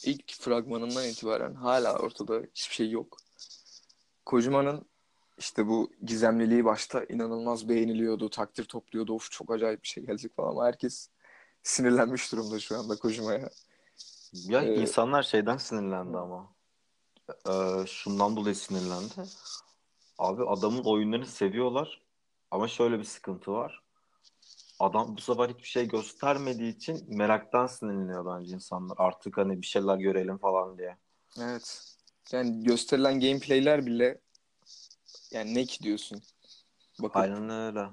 İlk 0.05 0.33
fragmanından 0.41 1.09
itibaren 1.09 1.55
hala 1.55 1.99
ortada 1.99 2.43
hiçbir 2.55 2.75
şey 2.75 2.91
yok. 2.91 3.17
Kojima'nın 4.27 4.87
işte 5.39 5.67
bu 5.67 5.93
gizemliliği 6.03 6.65
başta 6.65 7.05
inanılmaz 7.05 7.69
beğeniliyordu, 7.69 8.31
takdir 8.31 8.65
topluyordu. 8.65 9.15
Of 9.15 9.31
çok 9.31 9.53
acayip 9.53 9.83
bir 9.83 9.89
şey 9.89 10.07
gelecek 10.07 10.37
falan 10.37 10.51
ama 10.51 10.67
herkes 10.67 11.09
sinirlenmiş 11.63 12.33
durumda 12.33 12.61
şu 12.61 12.79
anda 12.79 12.97
Kojima'ya. 12.97 13.51
Ya 14.33 14.63
Ee, 14.63 14.75
insanlar 14.75 15.23
şeyden 15.23 15.57
sinirlendi 15.57 16.17
ama. 16.17 16.55
Ee, 17.49 17.87
şundan 17.87 18.37
dolayı 18.37 18.55
sinirlendi. 18.57 19.31
Abi 20.19 20.45
adamın 20.45 20.85
oyunlarını 20.85 21.27
seviyorlar. 21.27 22.03
Ama 22.51 22.69
şöyle 22.69 22.99
bir 22.99 23.05
sıkıntı 23.05 23.53
var. 23.53 23.84
Adam 24.81 25.17
bu 25.17 25.21
sefer 25.21 25.49
hiçbir 25.49 25.69
şey 25.69 25.89
göstermediği 25.89 26.77
için 26.77 27.17
meraktan 27.17 27.67
sinirleniyor 27.67 28.27
bence 28.27 28.55
insanlar. 28.55 28.97
Artık 28.99 29.37
hani 29.37 29.63
bir 29.63 29.67
şeyler 29.67 29.97
görelim 29.97 30.39
falan 30.39 30.79
diye. 30.79 30.97
Evet. 31.41 31.95
Yani 32.33 32.65
gösterilen 32.65 33.21
gameplayler 33.21 33.87
bile 33.87 34.21
yani 35.31 35.55
ne 35.55 35.65
ki 35.65 35.83
diyorsun? 35.83 36.23
Bakıp 37.03 37.17
Aynen 37.17 37.51
öyle. 37.51 37.87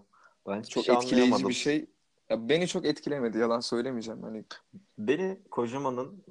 Ben 0.47 0.61
çok 0.61 0.85
şey 0.85 0.95
etkileyici 0.95 1.47
bir 1.47 1.53
şey. 1.53 1.85
Ya 2.29 2.49
beni 2.49 2.67
çok 2.67 2.85
etkilemedi 2.85 3.37
yalan 3.37 3.59
söylemeyeceğim. 3.59 4.23
Hani 4.23 4.43
Beni 4.97 5.39
Kojima'nın 5.51 6.23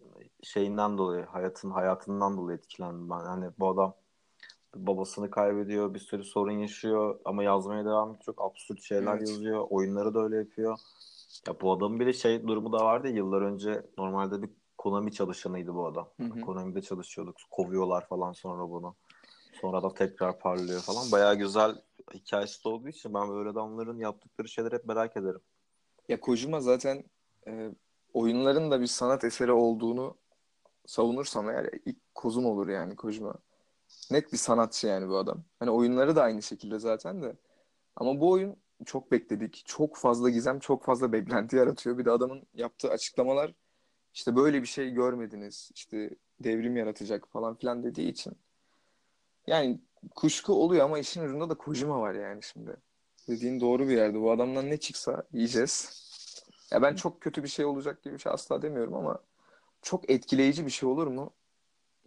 şeyinden 0.42 0.99
dolayı, 0.99 1.25
hayatın 1.25 1.71
hayatından 1.71 2.37
dolayı 2.37 2.59
etkilendim 2.59 3.11
ben. 3.11 3.25
Hani 3.25 3.50
bu 3.59 3.69
adam 3.69 3.95
babasını 4.77 5.31
kaybediyor, 5.31 5.95
bir 5.95 5.99
sürü 5.99 6.25
sorun 6.25 6.59
yaşıyor 6.59 7.21
ama 7.25 7.43
yazmaya 7.43 7.85
devam 7.85 8.09
ediyor. 8.09 8.23
Çok 8.25 8.45
absürt 8.45 8.83
şeyler 8.83 9.17
Evet. 9.17 9.29
yazıyor. 9.29 9.67
Oyunları 9.71 10.15
da 10.15 10.21
öyle 10.21 10.37
yapıyor. 10.37 10.79
Ya 11.49 11.61
bu 11.61 11.73
adamın 11.73 12.00
bile 12.00 12.12
şey 12.12 12.47
durumu 12.47 12.73
da 12.73 12.85
vardı 12.85 13.09
yıllar 13.09 13.43
önce 13.43 13.87
normalde 13.99 14.43
bir 14.43 14.50
Konami 14.81 15.12
çalışanıydı 15.12 15.75
bu 15.75 15.87
adam. 15.87 16.09
Hı 16.21 16.27
hı. 16.27 16.41
Konami'de 16.41 16.83
çalışıyorduk. 16.83 17.37
Kovuyorlar 17.50 18.07
falan 18.07 18.33
sonra 18.33 18.71
bunu. 18.71 18.95
Sonra 19.61 19.83
da 19.83 19.95
tekrar 19.95 20.39
parlıyor 20.39 20.81
falan. 20.81 21.12
Bayağı 21.12 21.35
güzel 21.35 21.83
hikayesi 22.15 22.65
de 22.65 22.69
olduğu 22.69 22.89
için 22.89 23.15
ben 23.15 23.29
böyle 23.29 23.49
adamların 23.49 23.99
yaptıkları 23.99 24.49
şeyleri 24.49 24.75
hep 24.75 24.85
merak 24.85 25.17
ederim. 25.17 25.41
Ya 26.09 26.21
Kojima 26.21 26.61
zaten 26.61 27.05
e, 27.47 27.71
oyunların 28.15 28.71
da 28.71 28.81
bir 28.81 28.87
sanat 28.87 29.25
eseri 29.25 29.53
olduğunu 29.53 30.17
savunursam 30.87 31.50
eğer 31.50 31.71
ilk 31.85 32.15
kozum 32.15 32.47
olur 32.47 32.69
yani 32.69 32.97
Kojima. 32.97 33.35
Net 34.11 34.33
bir 34.33 34.38
sanatçı 34.38 34.87
yani 34.87 35.09
bu 35.09 35.17
adam. 35.17 35.45
Hani 35.59 35.71
oyunları 35.71 36.17
da 36.17 36.23
aynı 36.23 36.43
şekilde 36.43 36.79
zaten 36.79 37.23
de. 37.23 37.37
Ama 37.97 38.21
bu 38.21 38.31
oyun 38.31 38.57
çok 38.87 39.12
bekledik. 39.12 39.62
Çok 39.67 39.97
fazla 39.97 40.31
gizem, 40.31 40.59
çok 40.59 40.85
fazla 40.85 41.12
beklenti 41.12 41.57
yaratıyor. 41.57 41.99
Bir 41.99 42.05
de 42.05 42.11
adamın 42.11 42.43
yaptığı 42.55 42.90
açıklamalar 42.90 43.55
işte 44.14 44.37
böyle 44.37 44.62
bir 44.62 44.67
şey 44.67 44.90
görmediniz. 44.90 45.71
İşte 45.75 46.11
devrim 46.40 46.76
yaratacak 46.76 47.29
falan 47.29 47.55
filan 47.57 47.85
dediği 47.85 48.09
için. 48.09 48.33
Yani 49.47 49.81
kuşku 50.14 50.52
oluyor 50.55 50.85
ama 50.85 50.99
işin 50.99 51.25
ucunda 51.25 51.50
da 51.50 51.55
Kojima 51.55 52.00
var 52.00 52.14
yani 52.14 52.43
şimdi. 52.43 52.76
Dediğin 53.29 53.61
doğru 53.61 53.88
bir 53.88 53.97
yerde. 53.97 54.21
Bu 54.21 54.33
adamdan 54.33 54.71
ne 54.71 54.76
çıksa 54.76 55.23
yiyeceğiz. 55.33 56.00
Ya 56.73 56.83
ben 56.83 56.95
çok 56.95 57.21
kötü 57.21 57.43
bir 57.43 57.49
şey 57.49 57.64
olacak 57.64 58.02
gibi 58.02 58.14
bir 58.14 58.19
şey 58.19 58.33
asla 58.33 58.62
demiyorum 58.62 58.95
ama 58.95 59.19
çok 59.83 60.11
etkileyici 60.11 60.67
bir 60.67 60.71
şey 60.71 60.88
olur 60.88 61.07
mu? 61.07 61.35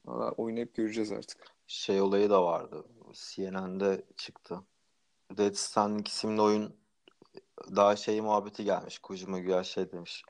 Valla 0.06 0.32
oynayıp 0.32 0.76
göreceğiz 0.76 1.12
artık. 1.12 1.53
Şey 1.68 2.02
olayı 2.02 2.30
da 2.30 2.44
vardı. 2.44 2.86
CNN'de 3.14 4.06
çıktı. 4.18 4.60
Dead 5.38 5.54
Stranding 5.54 6.08
isimli 6.08 6.42
oyun 6.42 6.76
daha 7.76 7.96
şey 7.96 8.22
muhabbeti 8.22 8.64
gelmiş. 8.64 9.00
Kojima 9.00 9.40
güya 9.40 9.64
şey 9.64 9.92
demiş. 9.92 10.24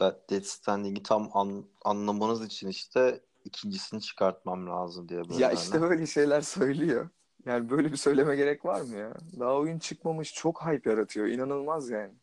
Da- 0.00 0.20
Dead 0.30 0.42
Stranding'i 0.42 1.02
tam 1.02 1.30
an- 1.34 1.66
anlamanız 1.84 2.44
için 2.44 2.68
işte 2.68 3.20
ikincisini 3.44 4.00
çıkartmam 4.00 4.66
lazım 4.66 5.08
diye 5.08 5.28
böyle. 5.28 5.42
Ya 5.42 5.48
hani. 5.48 5.58
işte 5.58 5.80
böyle 5.80 6.06
şeyler 6.06 6.40
söylüyor. 6.40 7.08
Yani 7.46 7.70
böyle 7.70 7.92
bir 7.92 7.96
söyleme 7.96 8.36
gerek 8.36 8.64
var 8.64 8.80
mı 8.80 8.96
ya? 8.96 9.14
Daha 9.40 9.54
oyun 9.54 9.78
çıkmamış 9.78 10.34
çok 10.34 10.66
hype 10.66 10.90
yaratıyor. 10.90 11.26
İnanılmaz 11.26 11.90
yani. 11.90 12.14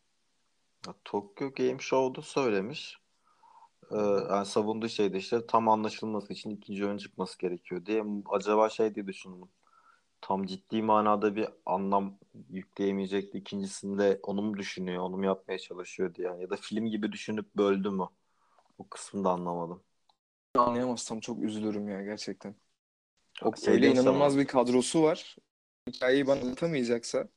Ya, 0.86 0.94
Tokyo 1.04 1.50
Game 1.52 1.78
Show'da 1.78 2.22
söylemiş. 2.22 2.99
Ee, 3.92 3.96
yani 4.30 4.46
savunduğu 4.46 4.88
şey 4.88 5.12
de 5.12 5.18
işte 5.18 5.46
tam 5.46 5.68
anlaşılması 5.68 6.32
için 6.32 6.50
ikinci 6.50 6.86
oyun 6.86 6.98
çıkması 6.98 7.38
gerekiyor 7.38 7.86
diye. 7.86 8.04
Acaba 8.30 8.68
şey 8.68 8.94
diye 8.94 9.06
düşündüm. 9.06 9.48
Tam 10.20 10.46
ciddi 10.46 10.82
manada 10.82 11.36
bir 11.36 11.48
anlam 11.66 12.18
yükleyemeyecekti. 12.50 13.38
İkincisinde 13.38 14.20
onu 14.22 14.42
mu 14.42 14.56
düşünüyor, 14.56 15.02
onu 15.02 15.16
mu 15.16 15.24
yapmaya 15.24 15.58
çalışıyor 15.58 16.14
diye. 16.14 16.28
Ya 16.40 16.50
da 16.50 16.56
film 16.56 16.86
gibi 16.86 17.12
düşünüp 17.12 17.54
böldü 17.56 17.90
mü? 17.90 18.06
O 18.78 18.88
kısmını 18.88 19.24
da 19.24 19.30
anlamadım. 19.30 19.82
Anlayamazsam 20.54 21.20
çok 21.20 21.42
üzülürüm 21.42 21.88
ya 21.88 22.02
gerçekten. 22.02 22.54
O, 23.42 23.56
Şey 23.56 23.74
öyle 23.74 23.90
inanılmaz 23.90 24.32
ama- 24.32 24.42
bir 24.42 24.46
kadrosu 24.46 25.02
var. 25.02 25.36
Hikayeyi 25.88 26.26
bana 26.26 26.40
anlatamayacaksa 26.40 27.28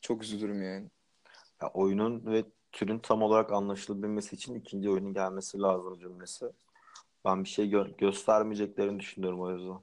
çok 0.00 0.22
üzülürüm 0.22 0.62
yani. 0.62 0.90
Ya 1.62 1.68
oyunun 1.74 2.26
ve 2.26 2.44
türün 2.72 2.98
tam 2.98 3.22
olarak 3.22 3.52
anlaşılabilmesi 3.52 4.36
için 4.36 4.54
ikinci 4.54 4.90
oyunun 4.90 5.14
gelmesi 5.14 5.58
lazım 5.58 5.98
cümlesi. 5.98 6.46
Ben 7.24 7.44
bir 7.44 7.48
şey 7.48 7.70
gö- 7.70 7.96
göstermeyeceklerini 7.96 9.00
düşünüyorum 9.00 9.40
o 9.40 9.50
yüzden. 9.50 9.80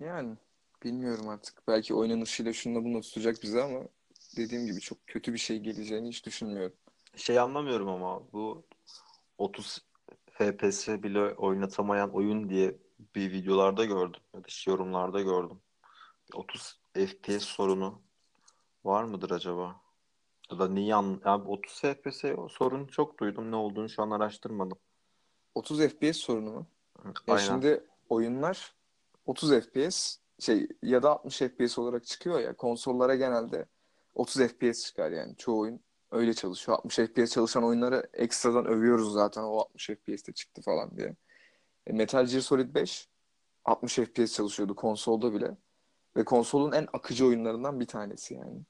Yani 0.00 0.36
bilmiyorum 0.84 1.28
artık. 1.28 1.68
Belki 1.68 1.94
oynanışıyla 1.94 2.52
şununla 2.52 2.84
bunu 2.84 3.00
tutacak 3.00 3.42
bizi 3.42 3.62
ama 3.62 3.80
dediğim 4.36 4.66
gibi 4.66 4.80
çok 4.80 5.06
kötü 5.06 5.32
bir 5.32 5.38
şey 5.38 5.58
geleceğini 5.58 6.08
hiç 6.08 6.26
düşünmüyorum. 6.26 6.76
Şey 7.16 7.38
anlamıyorum 7.38 7.88
ama 7.88 8.32
bu 8.32 8.66
30 9.38 9.86
FPS 10.30 11.02
bile 11.02 11.20
oynatamayan 11.34 12.14
oyun 12.14 12.48
diye 12.48 12.76
bir 13.14 13.32
videolarda 13.32 13.84
gördüm 13.84 14.20
ya 14.34 14.40
da 14.40 14.44
işte 14.48 14.70
yorumlarda 14.70 15.22
gördüm. 15.22 15.60
30 16.34 16.80
FPS 16.94 17.40
sorunu 17.40 18.02
var 18.84 19.04
mıdır 19.04 19.30
acaba? 19.30 19.80
Ya 20.52 20.58
da 20.58 20.68
niye 20.68 20.94
an 20.94 21.20
yani 21.24 21.42
30 21.48 21.80
FPS 21.80 22.24
sorunu 22.48 22.88
çok 22.88 23.20
duydum. 23.20 23.50
Ne 23.50 23.56
olduğunu 23.56 23.88
şu 23.88 24.02
an 24.02 24.10
araştırmadım. 24.10 24.78
30 25.54 25.80
FPS 25.80 26.16
sorunu 26.16 26.52
mu? 26.52 26.66
Ya 27.04 27.12
Aynen. 27.34 27.44
şimdi 27.44 27.86
oyunlar 28.08 28.74
30 29.26 29.50
FPS 29.50 30.16
şey 30.40 30.68
ya 30.82 31.02
da 31.02 31.10
60 31.10 31.38
FPS 31.38 31.78
olarak 31.78 32.06
çıkıyor 32.06 32.40
ya 32.40 32.56
konsollara 32.56 33.14
genelde 33.14 33.66
30 34.14 34.42
FPS 34.42 34.84
çıkar 34.84 35.10
yani 35.10 35.36
çoğu 35.36 35.58
oyun 35.60 35.80
öyle 36.10 36.34
çalışıyor. 36.34 36.78
60 36.78 36.96
FPS 36.96 37.34
çalışan 37.34 37.64
oyunları 37.64 38.08
ekstradan 38.12 38.66
övüyoruz 38.66 39.12
zaten 39.12 39.42
o 39.42 39.58
60 39.58 39.86
FPS'te 39.86 40.32
çıktı 40.32 40.62
falan 40.62 40.96
diye. 40.96 41.16
E, 41.86 41.92
Metal 41.92 42.26
Gear 42.26 42.40
Solid 42.40 42.74
5 42.74 43.08
60 43.64 43.94
FPS 43.94 44.36
çalışıyordu 44.36 44.74
konsolda 44.74 45.34
bile 45.34 45.56
ve 46.16 46.24
konsolun 46.24 46.72
en 46.72 46.88
akıcı 46.92 47.26
oyunlarından 47.26 47.80
bir 47.80 47.86
tanesi 47.86 48.34
yani. 48.34 48.62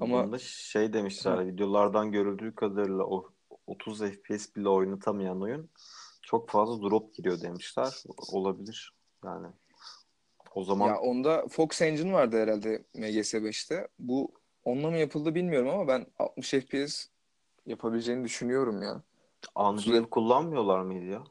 Ama 0.00 0.38
şey 0.38 0.92
demişler 0.92 1.46
videolardan 1.46 2.12
görüldüğü 2.12 2.54
kadarıyla 2.54 3.04
o 3.04 3.32
30 3.66 4.00
FPS 4.00 4.56
bile 4.56 4.68
oynatamayan 4.68 5.42
oyun 5.42 5.70
çok 6.22 6.50
fazla 6.50 6.90
drop 6.90 7.14
giriyor 7.14 7.40
demişler. 7.40 8.02
Olabilir 8.32 8.94
yani. 9.24 9.46
O 10.54 10.64
zaman 10.64 10.88
ya 10.88 11.00
onda 11.00 11.48
Fox 11.48 11.82
Engine 11.82 12.12
vardı 12.12 12.42
herhalde 12.42 12.84
MGS5'te. 12.94 13.88
Bu 13.98 14.32
onunla 14.64 14.90
mı 14.90 14.98
yapıldı 14.98 15.34
bilmiyorum 15.34 15.68
ama 15.68 15.88
ben 15.88 16.06
60 16.18 16.50
FPS 16.50 17.06
yapabileceğini 17.66 18.24
düşünüyorum 18.24 18.82
ya. 18.82 19.02
Unreal 19.56 20.04
kullanmıyorlar 20.04 20.80
mıydı 20.80 21.04
ya? 21.04 21.24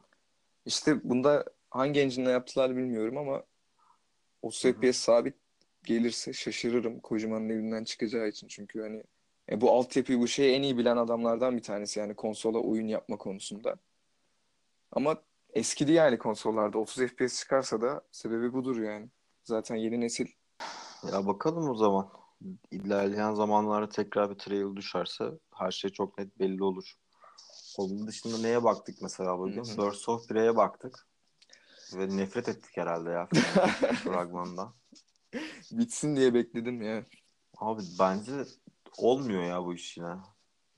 İşte 0.64 1.10
bunda 1.10 1.44
hangi 1.70 2.00
engine'le 2.00 2.30
yaptılar 2.30 2.76
bilmiyorum 2.76 3.16
ama 3.18 3.42
30 4.42 4.64
Hı 4.64 4.68
hı. 4.68 4.72
FPS 4.72 4.96
sabit 4.96 5.34
gelirse 5.84 6.32
şaşırırım 6.32 7.00
Kojima'nın 7.00 7.48
evinden 7.48 7.84
çıkacağı 7.84 8.28
için. 8.28 8.48
Çünkü 8.48 8.80
hani 8.80 9.02
e, 9.50 9.60
bu 9.60 9.70
altyapıyı 9.70 10.18
bu 10.18 10.28
şeyi 10.28 10.54
en 10.54 10.62
iyi 10.62 10.78
bilen 10.78 10.96
adamlardan 10.96 11.56
bir 11.56 11.62
tanesi 11.62 12.00
yani 12.00 12.14
konsola 12.14 12.58
oyun 12.58 12.86
yapma 12.86 13.16
konusunda. 13.16 13.76
Ama 14.92 15.22
eskidi 15.52 15.92
yani 15.92 16.18
konsollarda 16.18 16.78
30 16.78 17.06
FPS 17.06 17.40
çıkarsa 17.40 17.80
da 17.80 18.02
sebebi 18.12 18.52
budur 18.52 18.80
yani. 18.80 19.08
Zaten 19.44 19.76
yeni 19.76 20.00
nesil 20.00 20.26
Ya 21.12 21.26
bakalım 21.26 21.70
o 21.70 21.74
zaman. 21.74 22.08
İlerleyen 22.70 23.34
zamanlarda 23.34 23.88
tekrar 23.88 24.30
bir 24.30 24.38
trail 24.38 24.76
düşerse 24.76 25.24
her 25.54 25.70
şey 25.70 25.90
çok 25.90 26.18
net 26.18 26.38
belli 26.38 26.64
olur. 26.64 26.94
Onun 27.78 28.06
dışında 28.06 28.38
neye 28.38 28.64
baktık 28.64 29.02
mesela 29.02 29.38
bugün? 29.38 29.64
Hı 29.64 29.72
hı. 29.72 29.78
Birds 29.78 30.08
of 30.08 30.28
Prey'e 30.28 30.56
baktık. 30.56 31.06
Ve 31.94 32.16
nefret 32.16 32.48
ettik 32.48 32.76
herhalde 32.76 33.10
ya 33.10 33.28
fragmandan. 34.04 34.74
Bitsin 35.72 36.16
diye 36.16 36.34
bekledim 36.34 36.82
ya. 36.82 37.04
Abi 37.58 37.82
bence 37.98 38.32
olmuyor 38.98 39.42
ya 39.42 39.64
bu 39.64 39.74
iş 39.74 39.96
yine. 39.96 40.14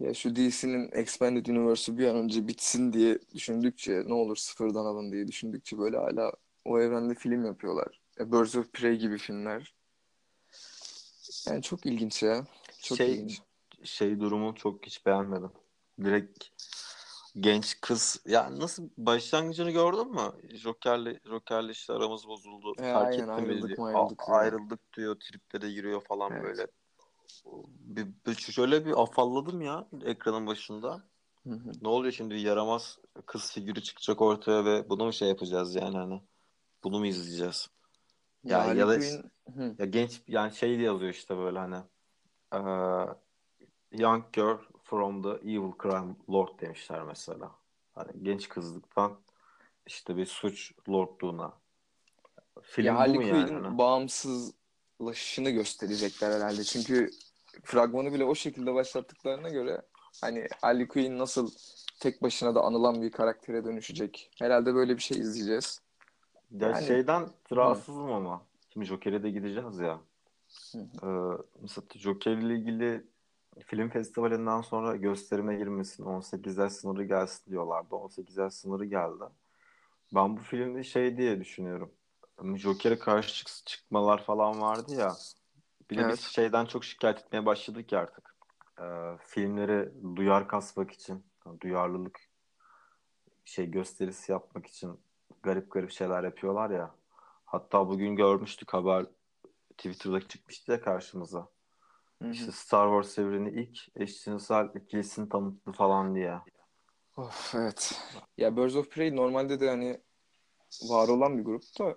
Ya 0.00 0.14
şu 0.14 0.37
DC'nin 0.37 0.90
Expanded 0.92 1.46
Universe'u 1.46 1.99
bir 1.99 2.06
an 2.06 2.16
önce 2.16 2.49
bitsin 2.49 2.92
diye 2.92 3.18
düşündükçe 3.34 4.02
ne 4.06 4.14
olur 4.14 4.37
sıfırdan 4.37 4.84
alın 4.84 5.12
diye 5.12 5.28
düşündükçe 5.28 5.78
böyle 5.78 5.96
hala 5.96 6.32
o 6.64 6.80
evrende 6.80 7.14
film 7.14 7.44
yapıyorlar. 7.44 8.00
E, 8.20 8.32
Birds 8.32 8.56
of 8.56 8.72
Prey 8.72 8.96
gibi 8.96 9.18
filmler. 9.18 9.75
Yani 11.46 11.62
çok 11.62 11.87
ilginç 11.87 12.22
ya. 12.22 12.46
Çok 12.82 12.99
şey, 12.99 13.12
ilginç. 13.12 13.40
Şey 13.84 14.20
durumu 14.20 14.54
çok 14.54 14.87
hiç 14.87 15.06
beğenmedim. 15.06 15.50
Direkt 16.04 16.44
genç 17.41 17.81
kız 17.81 18.23
ya 18.27 18.59
nasıl 18.59 18.89
başlangıcını 18.97 19.71
gördün 19.71 20.11
mü? 20.11 20.33
Joker'le 20.57 21.19
Joker'le 21.25 21.69
işte 21.71 21.93
aramız 21.93 22.27
bozuldu. 22.29 22.75
E, 22.79 22.83
Terk 22.83 22.95
aynen, 22.95 23.29
ayrıldık 23.29 23.69
diyor. 23.69 23.79
mı 23.79 23.87
A- 23.87 23.89
ayrıldık 23.89 24.23
ayrıldık 24.29 24.81
diyor. 24.97 25.17
Triplere 25.21 25.73
giriyor 25.73 26.01
falan 26.05 26.33
Evet. 26.33 26.43
böyle. 26.43 26.67
Bir, 27.79 28.07
bir, 28.27 28.35
şöyle 28.35 28.87
bir 28.87 29.03
afalladım 29.03 29.62
ya 29.62 29.89
ekranın 30.05 30.47
başında. 30.47 31.03
Hı 31.47 31.51
hı. 31.55 31.73
Ne 31.83 31.89
oluyor 31.89 32.12
şimdi 32.12 32.41
yaramaz 32.41 32.99
kız 33.27 33.53
figürü 33.53 33.83
çıkacak 33.83 34.21
ortaya 34.23 34.65
ve 34.65 34.89
bunu 34.91 35.05
mu 35.05 35.12
şey 35.12 35.29
yapacağız 35.29 35.75
yani 35.75 35.97
hani? 35.97 36.23
Bunu 36.85 36.99
mu 36.99 37.07
izleyeceğiz? 37.07 37.71
Ya, 38.45 38.67
Ya, 38.67 38.75
ya 38.75 38.89
da 38.89 38.99
hı. 39.55 39.77
ya 39.79 39.87
genç 39.87 40.23
yani 40.29 40.55
şey 40.55 40.71
diye 40.79 40.87
yazıyor 40.87 41.11
işte 41.11 41.37
böyle 41.37 41.59
hani 41.59 41.77
eee, 42.55 43.09
Young 43.93 44.33
girl 44.33 44.59
from 44.92 45.22
the 45.22 45.28
evil 45.28 45.72
crime 45.82 46.14
lord 46.30 46.61
demişler 46.61 47.02
mesela. 47.02 47.50
Hani 47.94 48.11
genç 48.22 48.49
kızlıktan 48.49 49.18
işte 49.87 50.16
bir 50.16 50.26
suç 50.26 50.72
lordluğuna. 50.88 51.52
Film 52.62 52.87
Ya 52.87 52.99
Harley 52.99 53.26
yani? 53.26 53.30
Quinn'in 53.44 53.64
Hani? 53.64 53.78
bağımsızlaşışını 53.78 55.50
gösterecekler 55.50 56.30
herhalde. 56.30 56.64
Çünkü 56.64 57.11
fragmanı 57.64 58.12
bile 58.12 58.25
o 58.25 58.34
şekilde 58.34 58.75
başlattıklarına 58.75 59.49
göre 59.49 59.82
hani 60.20 60.46
Harley 60.61 60.88
Quinn 60.88 61.18
nasıl 61.18 61.50
tek 62.00 62.22
başına 62.22 62.54
da 62.54 62.61
anılan 62.62 63.02
bir 63.02 63.11
karaktere 63.12 63.64
dönüşecek. 63.64 64.30
Herhalde 64.38 64.75
böyle 64.75 64.96
bir 64.96 65.02
şey 65.02 65.18
izleyeceğiz. 65.18 65.80
Ya 66.50 66.68
Yani- 66.68 66.87
şeyden 66.87 67.28
rahatsızım 67.52 68.12
ama. 68.12 68.42
Şimdi 68.72 68.87
Joker'e 68.87 69.22
de 69.22 69.31
gideceğiz 69.31 69.78
ya. 69.78 70.00
Hı 70.72 70.78
Ee, 70.78 71.42
mesela 71.62 71.87
Joker 71.94 72.33
ile 72.33 72.55
ilgili 72.55 73.12
film 73.61 73.91
festivalinden 73.91 74.61
sonra 74.61 74.97
gösterime 74.97 75.57
girmesin, 75.57 76.05
18 76.05 76.57
yaş 76.57 76.73
sınırı 76.73 77.05
gelsin 77.05 77.51
diyorlardı. 77.51 77.95
18 77.97 78.37
yaş 78.37 78.55
sınırı 78.55 78.85
geldi. 78.85 79.25
Ben 80.15 80.37
bu 80.37 80.41
filmde 80.41 80.85
şey 80.85 81.17
diye 81.17 81.41
düşünüyorum. 81.41 81.93
Joker'e 82.55 82.99
karşı 82.99 83.35
çık- 83.35 83.67
çıkmalar 83.67 84.25
falan 84.25 84.61
vardı 84.61 84.95
ya. 84.95 85.12
Bir 85.91 85.97
de 85.97 86.03
Evet. 86.03 86.12
biz 86.12 86.21
şeyden 86.21 86.67
çok 86.67 86.85
şikayet 86.85 87.19
etmeye 87.19 87.47
başladık 87.47 87.93
ya 87.93 88.01
artık. 88.01 88.37
Ee, 88.81 89.17
filmleri 89.27 89.93
duyar 90.17 90.49
kasmak 90.49 90.91
için, 90.91 91.25
duyarlılık 91.61 92.21
şey 93.45 93.71
gösterisi 93.71 94.33
yapmak 94.33 94.67
için 94.67 95.01
garip 95.43 95.71
garip 95.71 95.91
şeyler 95.91 96.25
yapıyorlar 96.25 96.71
ya. 96.71 96.95
Hatta 97.45 97.88
bugün 97.88 98.17
görmüştük 98.17 98.75
haber 98.75 99.07
Twitter'da 99.77 100.29
çıkmıştı 100.29 100.73
ya 100.73 100.81
karşımıza. 100.81 101.49
Hı 102.22 102.28
hı. 102.28 102.32
İşte 102.32 102.52
Star 102.52 102.87
Wars 102.87 103.18
evreni 103.18 103.50
ilk 103.50 103.78
eşcinsel 103.96 104.68
ikilisini 104.74 105.28
tanıttı 105.28 105.72
falan 105.72 106.14
diye. 106.14 106.38
Of, 107.16 107.54
evet. 107.54 108.02
Ya 108.38 108.56
Birds 108.56 108.76
of 108.76 108.90
Prey 108.90 109.16
normalde 109.16 109.61
de 109.61 109.68
hani 109.68 110.00
var 110.82 111.08
olan 111.08 111.38
bir 111.38 111.44
grup 111.44 111.62
da 111.78 111.94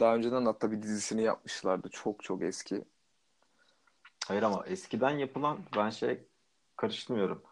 daha 0.00 0.14
önceden 0.14 0.44
hatta 0.44 0.70
bir 0.70 0.82
dizisini 0.82 1.22
yapmışlardı. 1.22 1.88
Çok 1.88 2.24
çok 2.24 2.42
eski. 2.42 2.84
Hayır 4.26 4.42
ama 4.42 4.64
eskiden 4.66 5.10
yapılan 5.10 5.58
ben 5.76 5.90
şey 5.90 6.28
karıştırmıyorum. 6.76 7.42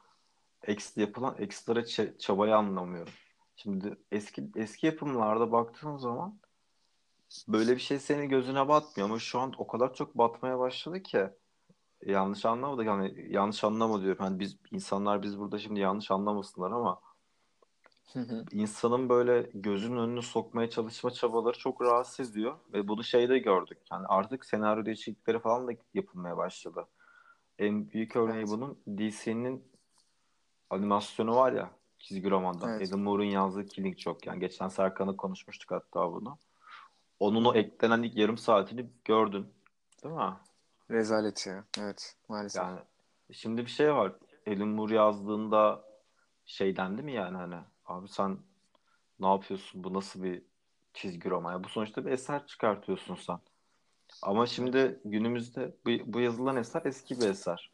Eks, 0.62 0.96
yapılan 0.96 1.36
ekstra 1.38 1.80
ç- 1.80 2.18
çabayı 2.18 2.56
anlamıyorum. 2.56 3.12
Şimdi 3.56 3.96
eski 4.10 4.50
eski 4.56 4.86
yapımlarda 4.86 5.52
baktığın 5.52 5.96
zaman 5.96 6.40
böyle 7.48 7.74
bir 7.74 7.80
şey 7.80 7.98
senin 7.98 8.28
gözüne 8.28 8.68
batmıyor 8.68 9.08
ama 9.08 9.18
şu 9.18 9.40
an 9.40 9.54
o 9.58 9.66
kadar 9.66 9.94
çok 9.94 10.18
batmaya 10.18 10.58
başladı 10.58 11.02
ki 11.02 11.30
yanlış 12.06 12.44
anlamadık 12.44 12.86
yani 12.86 13.26
yanlış 13.28 13.64
anlama 13.64 14.02
diyorum. 14.02 14.24
Hani 14.24 14.40
biz 14.40 14.56
insanlar 14.70 15.22
biz 15.22 15.38
burada 15.38 15.58
şimdi 15.58 15.80
yanlış 15.80 16.10
anlamasınlar 16.10 16.70
ama 16.70 17.00
insanın 18.52 19.08
böyle 19.08 19.50
gözünün 19.54 19.96
önüne 19.96 20.22
sokmaya 20.22 20.70
çalışma 20.70 21.10
çabaları 21.10 21.58
çok 21.58 21.82
rahatsız 21.82 22.30
ediyor 22.30 22.54
ve 22.72 22.88
bunu 22.88 23.04
şeyde 23.04 23.38
gördük. 23.38 23.78
Yani 23.92 24.06
artık 24.06 24.44
senaryo 24.44 24.84
değişiklikleri 24.84 25.38
falan 25.38 25.68
da 25.68 25.72
yapılmaya 25.94 26.36
başladı. 26.36 26.86
En 27.58 27.90
büyük 27.90 28.16
örneği 28.16 28.38
Evet. 28.38 28.48
bunun 28.48 28.78
DC'nin 28.88 29.64
animasyonu 30.70 31.36
var 31.36 31.52
ya 31.52 31.70
çizgi 31.98 32.30
romandan. 32.30 32.70
Evet. 32.70 32.88
Adam 32.88 33.00
Moore'un 33.00 33.28
yazdığı 33.28 33.66
Killing 33.66 33.98
Joke. 33.98 34.30
Yani 34.30 34.40
geçen 34.40 34.68
Serkan'la 34.68 35.16
konuşmuştuk 35.16 35.70
hatta 35.70 36.12
bunu. 36.12 36.38
Onun 37.20 37.44
o 37.44 37.54
eklenen 37.54 38.02
ilk 38.02 38.16
yarım 38.16 38.38
saatini 38.38 38.86
gördün. 39.04 39.46
Değil 40.04 40.14
mi? 40.14 40.32
Rezalet 40.92 41.46
ya. 41.46 41.64
Evet 41.78 42.16
maalesef. 42.28 42.62
Yani 42.62 42.80
şimdi 43.32 43.62
bir 43.62 43.70
şey 43.70 43.94
var. 43.94 44.12
Alan 44.46 44.68
Moore 44.68 44.94
yazdığında 44.94 45.84
şey 46.46 46.76
dendi 46.76 47.02
mi 47.02 47.12
yani 47.12 47.36
hani 47.36 47.56
abi 47.86 48.08
sen 48.08 48.38
ne 49.20 49.26
yapıyorsun? 49.26 49.84
Bu 49.84 49.94
nasıl 49.94 50.22
bir 50.22 50.42
çizgi 50.94 51.30
roman? 51.30 51.52
Ya 51.52 51.64
bu 51.64 51.68
sonuçta 51.68 52.06
bir 52.06 52.10
eser 52.10 52.46
çıkartıyorsun 52.46 53.14
sen. 53.14 53.38
Ama 54.22 54.46
şimdi 54.46 55.00
günümüzde 55.04 55.76
bu, 55.86 55.90
bu 56.12 56.20
yazılan 56.20 56.56
eser 56.56 56.82
eski 56.84 57.20
bir 57.20 57.28
eser. 57.28 57.72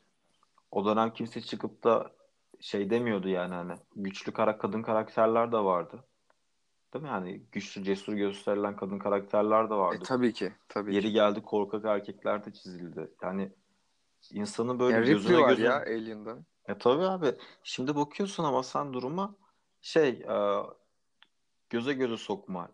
O 0.71 0.85
dönem 0.85 1.13
kimse 1.13 1.41
çıkıp 1.41 1.85
da 1.85 2.13
şey 2.61 2.91
demiyordu 2.91 3.29
yani 3.29 3.55
hani 3.55 3.73
güçlü 3.97 4.33
kara 4.33 4.59
kadın 4.59 4.83
karakterler 4.83 5.53
de 5.53 5.57
vardı. 5.57 6.05
Değil 6.95 7.03
mi? 7.03 7.09
Yani 7.09 7.43
güçlü 7.53 7.85
cesur 7.85 8.13
gösterilen 8.13 8.77
kadın 8.77 8.99
karakterler 8.99 9.71
de 9.71 9.75
E, 9.75 9.77
vardı. 9.77 10.03
tabii 10.07 10.33
ki. 10.33 10.53
Tabii 10.69 10.95
Yeri 10.95 11.07
ki. 11.07 11.13
geldi 11.13 11.43
korkak 11.43 11.85
erkekler 11.85 12.45
de 12.45 12.53
çizildi. 12.53 13.11
Yani 13.23 13.53
insanın 14.33 14.79
böyle 14.79 14.95
Ya 14.95 15.01
Ripley 15.01 15.15
gözüne 15.15 15.41
var 15.41 15.49
gözün... 15.49 15.65
ya 15.65 15.77
Alien'dan. 15.77 16.45
E 16.69 16.79
tabii 16.79 17.03
abi. 17.05 17.35
Şimdi 17.63 17.97
bakıyorsun 17.97 18.45
ama 18.45 18.63
sen 18.63 18.93
duruma 18.93 19.35
şey 19.83 20.09
e, 20.09 20.63
göze 21.71 21.93
göze 21.93 22.17
sokma. 22.17 22.69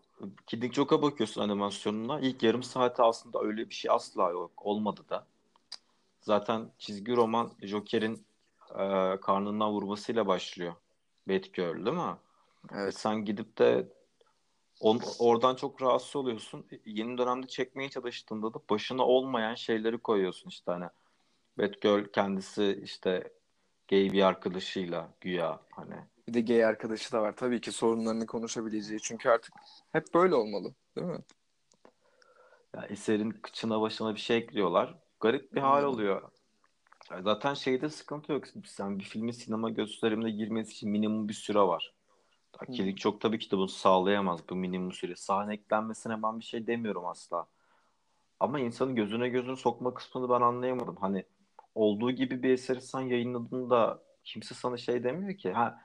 Killing 0.47 0.73
Joke'a 0.73 1.01
bakıyorsun 1.01 1.41
animasyonuna. 1.41 2.19
İlk 2.19 2.43
yarım 2.43 2.63
saati 2.63 3.01
aslında 3.01 3.39
öyle 3.41 3.69
bir 3.69 3.75
şey 3.75 3.91
asla 3.91 4.29
yok. 4.29 4.51
Olmadı 4.57 5.01
da. 5.09 5.25
Zaten 6.21 6.71
çizgi 6.77 7.15
roman 7.15 7.51
Joker'in 7.61 8.25
e, 8.71 9.17
karnından 9.21 9.71
vurmasıyla 9.71 10.27
başlıyor. 10.27 10.73
Batgirl 11.27 11.85
değil 11.85 11.97
mi? 11.97 12.15
Ve 12.71 12.77
Evet. 12.81 12.97
sen 12.97 13.25
gidip 13.25 13.57
de 13.57 13.87
on, 14.79 15.01
oradan 15.19 15.55
çok 15.55 15.81
rahatsız 15.81 16.15
oluyorsun. 16.15 16.65
Yeni 16.85 17.17
dönemde 17.17 17.47
çekmeye 17.47 17.89
çalıştığında 17.89 18.53
da 18.53 18.59
başına 18.69 19.05
olmayan 19.05 19.55
şeyleri 19.55 19.97
koyuyorsun 19.97 20.49
işte 20.49 20.71
hani. 20.71 20.85
Batgirl 21.57 22.11
kendisi 22.13 22.81
işte 22.83 23.33
gay 23.87 24.11
bir 24.13 24.21
arkadaşıyla 24.21 25.09
güya 25.21 25.59
hani. 25.71 25.95
Bir 26.27 26.33
de 26.33 26.41
gay 26.41 26.65
arkadaşı 26.65 27.11
da 27.11 27.21
var. 27.21 27.35
Tabii 27.35 27.61
ki 27.61 27.71
sorunlarını 27.71 28.25
konuşabileceği. 28.25 28.99
Çünkü 28.99 29.29
artık 29.29 29.53
hep 29.91 30.13
böyle 30.13 30.35
olmalı. 30.35 30.73
Değil 30.95 31.07
mi? 31.07 31.23
Ya 32.75 32.85
eserin 32.89 33.31
kıçına 33.31 33.81
başına 33.81 34.15
bir 34.15 34.19
şey 34.19 34.37
ekliyorlar. 34.37 34.99
Garip 35.19 35.53
bir 35.53 35.61
hal 35.61 35.81
Hmm. 35.81 35.89
oluyor. 35.89 36.31
Zaten 37.23 37.53
şeyde 37.53 37.89
sıkıntı 37.89 38.31
yok. 38.31 38.43
Sen 38.65 38.99
bir 38.99 39.03
filmin 39.03 39.31
sinema 39.31 39.69
gösterimine 39.69 40.31
girmesi 40.31 40.71
için 40.71 40.89
minimum 40.89 41.29
bir 41.29 41.33
süre 41.33 41.59
var. 41.59 41.94
Akilik 42.59 42.97
çok 42.97 43.21
tabii 43.21 43.39
ki 43.39 43.51
de 43.51 43.57
bunu 43.57 43.67
sağlayamaz 43.67 44.49
bu 44.49 44.55
minimum 44.55 44.91
süre. 44.91 45.15
Sahne 45.15 45.53
eklenmesine 45.53 46.23
ben 46.23 46.39
bir 46.39 46.45
şey 46.45 46.67
demiyorum 46.67 47.05
asla. 47.05 47.47
Ama 48.39 48.59
insanın 48.59 48.95
gözüne 48.95 49.29
gözünü 49.29 49.57
sokma 49.57 49.93
kısmını 49.93 50.29
ben 50.29 50.41
anlayamadım. 50.41 50.95
Hani 50.95 51.25
olduğu 51.75 52.11
gibi 52.11 52.43
bir 52.43 52.49
eseri 52.49 52.81
sen 52.81 53.01
yayınladığında 53.01 54.03
kimse 54.23 54.55
sana 54.55 54.77
şey 54.77 55.03
demiyor 55.03 55.37
ki. 55.37 55.51
Ha 55.51 55.81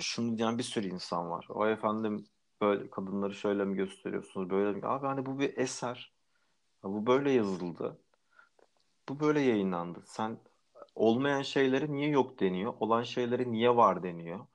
şunu 0.00 0.38
diyen 0.38 0.58
bir 0.58 0.62
sürü 0.62 0.88
insan 0.88 1.30
var. 1.30 1.46
O 1.48 1.66
efendim 1.66 2.26
böyle 2.60 2.90
kadınları 2.90 3.34
şöyle 3.34 3.64
mi 3.64 3.76
gösteriyorsunuz 3.76 4.50
böyle 4.50 4.72
mi? 4.78 4.86
Abi 4.86 5.06
hani 5.06 5.26
bu 5.26 5.38
bir 5.38 5.56
eser. 5.56 6.12
Bu 6.82 7.06
böyle 7.06 7.30
yazıldı. 7.30 7.98
Bu 9.08 9.20
böyle 9.20 9.40
yayınlandı. 9.40 10.02
Sen 10.06 10.38
olmayan 10.94 11.42
şeyleri 11.42 11.92
niye 11.92 12.08
yok 12.08 12.40
deniyor? 12.40 12.74
Olan 12.80 13.02
şeyleri 13.02 13.52
niye 13.52 13.76
var 13.76 14.02
deniyor? 14.02 14.46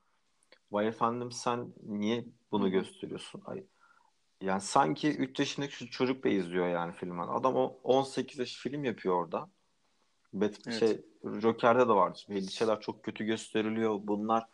Vay 0.72 0.88
efendim 0.88 1.32
sen 1.32 1.72
niye 1.82 2.24
bunu 2.52 2.62
Hı-hı. 2.62 2.70
gösteriyorsun? 2.70 3.42
Ay, 3.46 3.64
yani 4.40 4.60
sanki 4.60 5.16
3 5.16 5.38
yaşındaki 5.38 5.74
şu 5.74 5.90
çocuk 5.90 6.24
da 6.24 6.28
izliyor 6.28 6.68
yani 6.68 6.92
filmi. 6.92 7.22
Adam 7.22 7.56
o 7.56 7.78
18 7.84 8.38
yaş 8.38 8.56
film 8.56 8.84
yapıyor 8.84 9.14
orada. 9.14 9.48
Bet 10.32 10.58
evet. 10.66 10.78
şey 10.78 11.04
Joker'de 11.40 11.88
de 11.88 11.92
vardı. 11.92 12.18
Belli 12.28 12.52
şeyler 12.52 12.80
çok 12.80 13.02
kötü 13.02 13.24
gösteriliyor. 13.24 14.00
Bunlar 14.02 14.46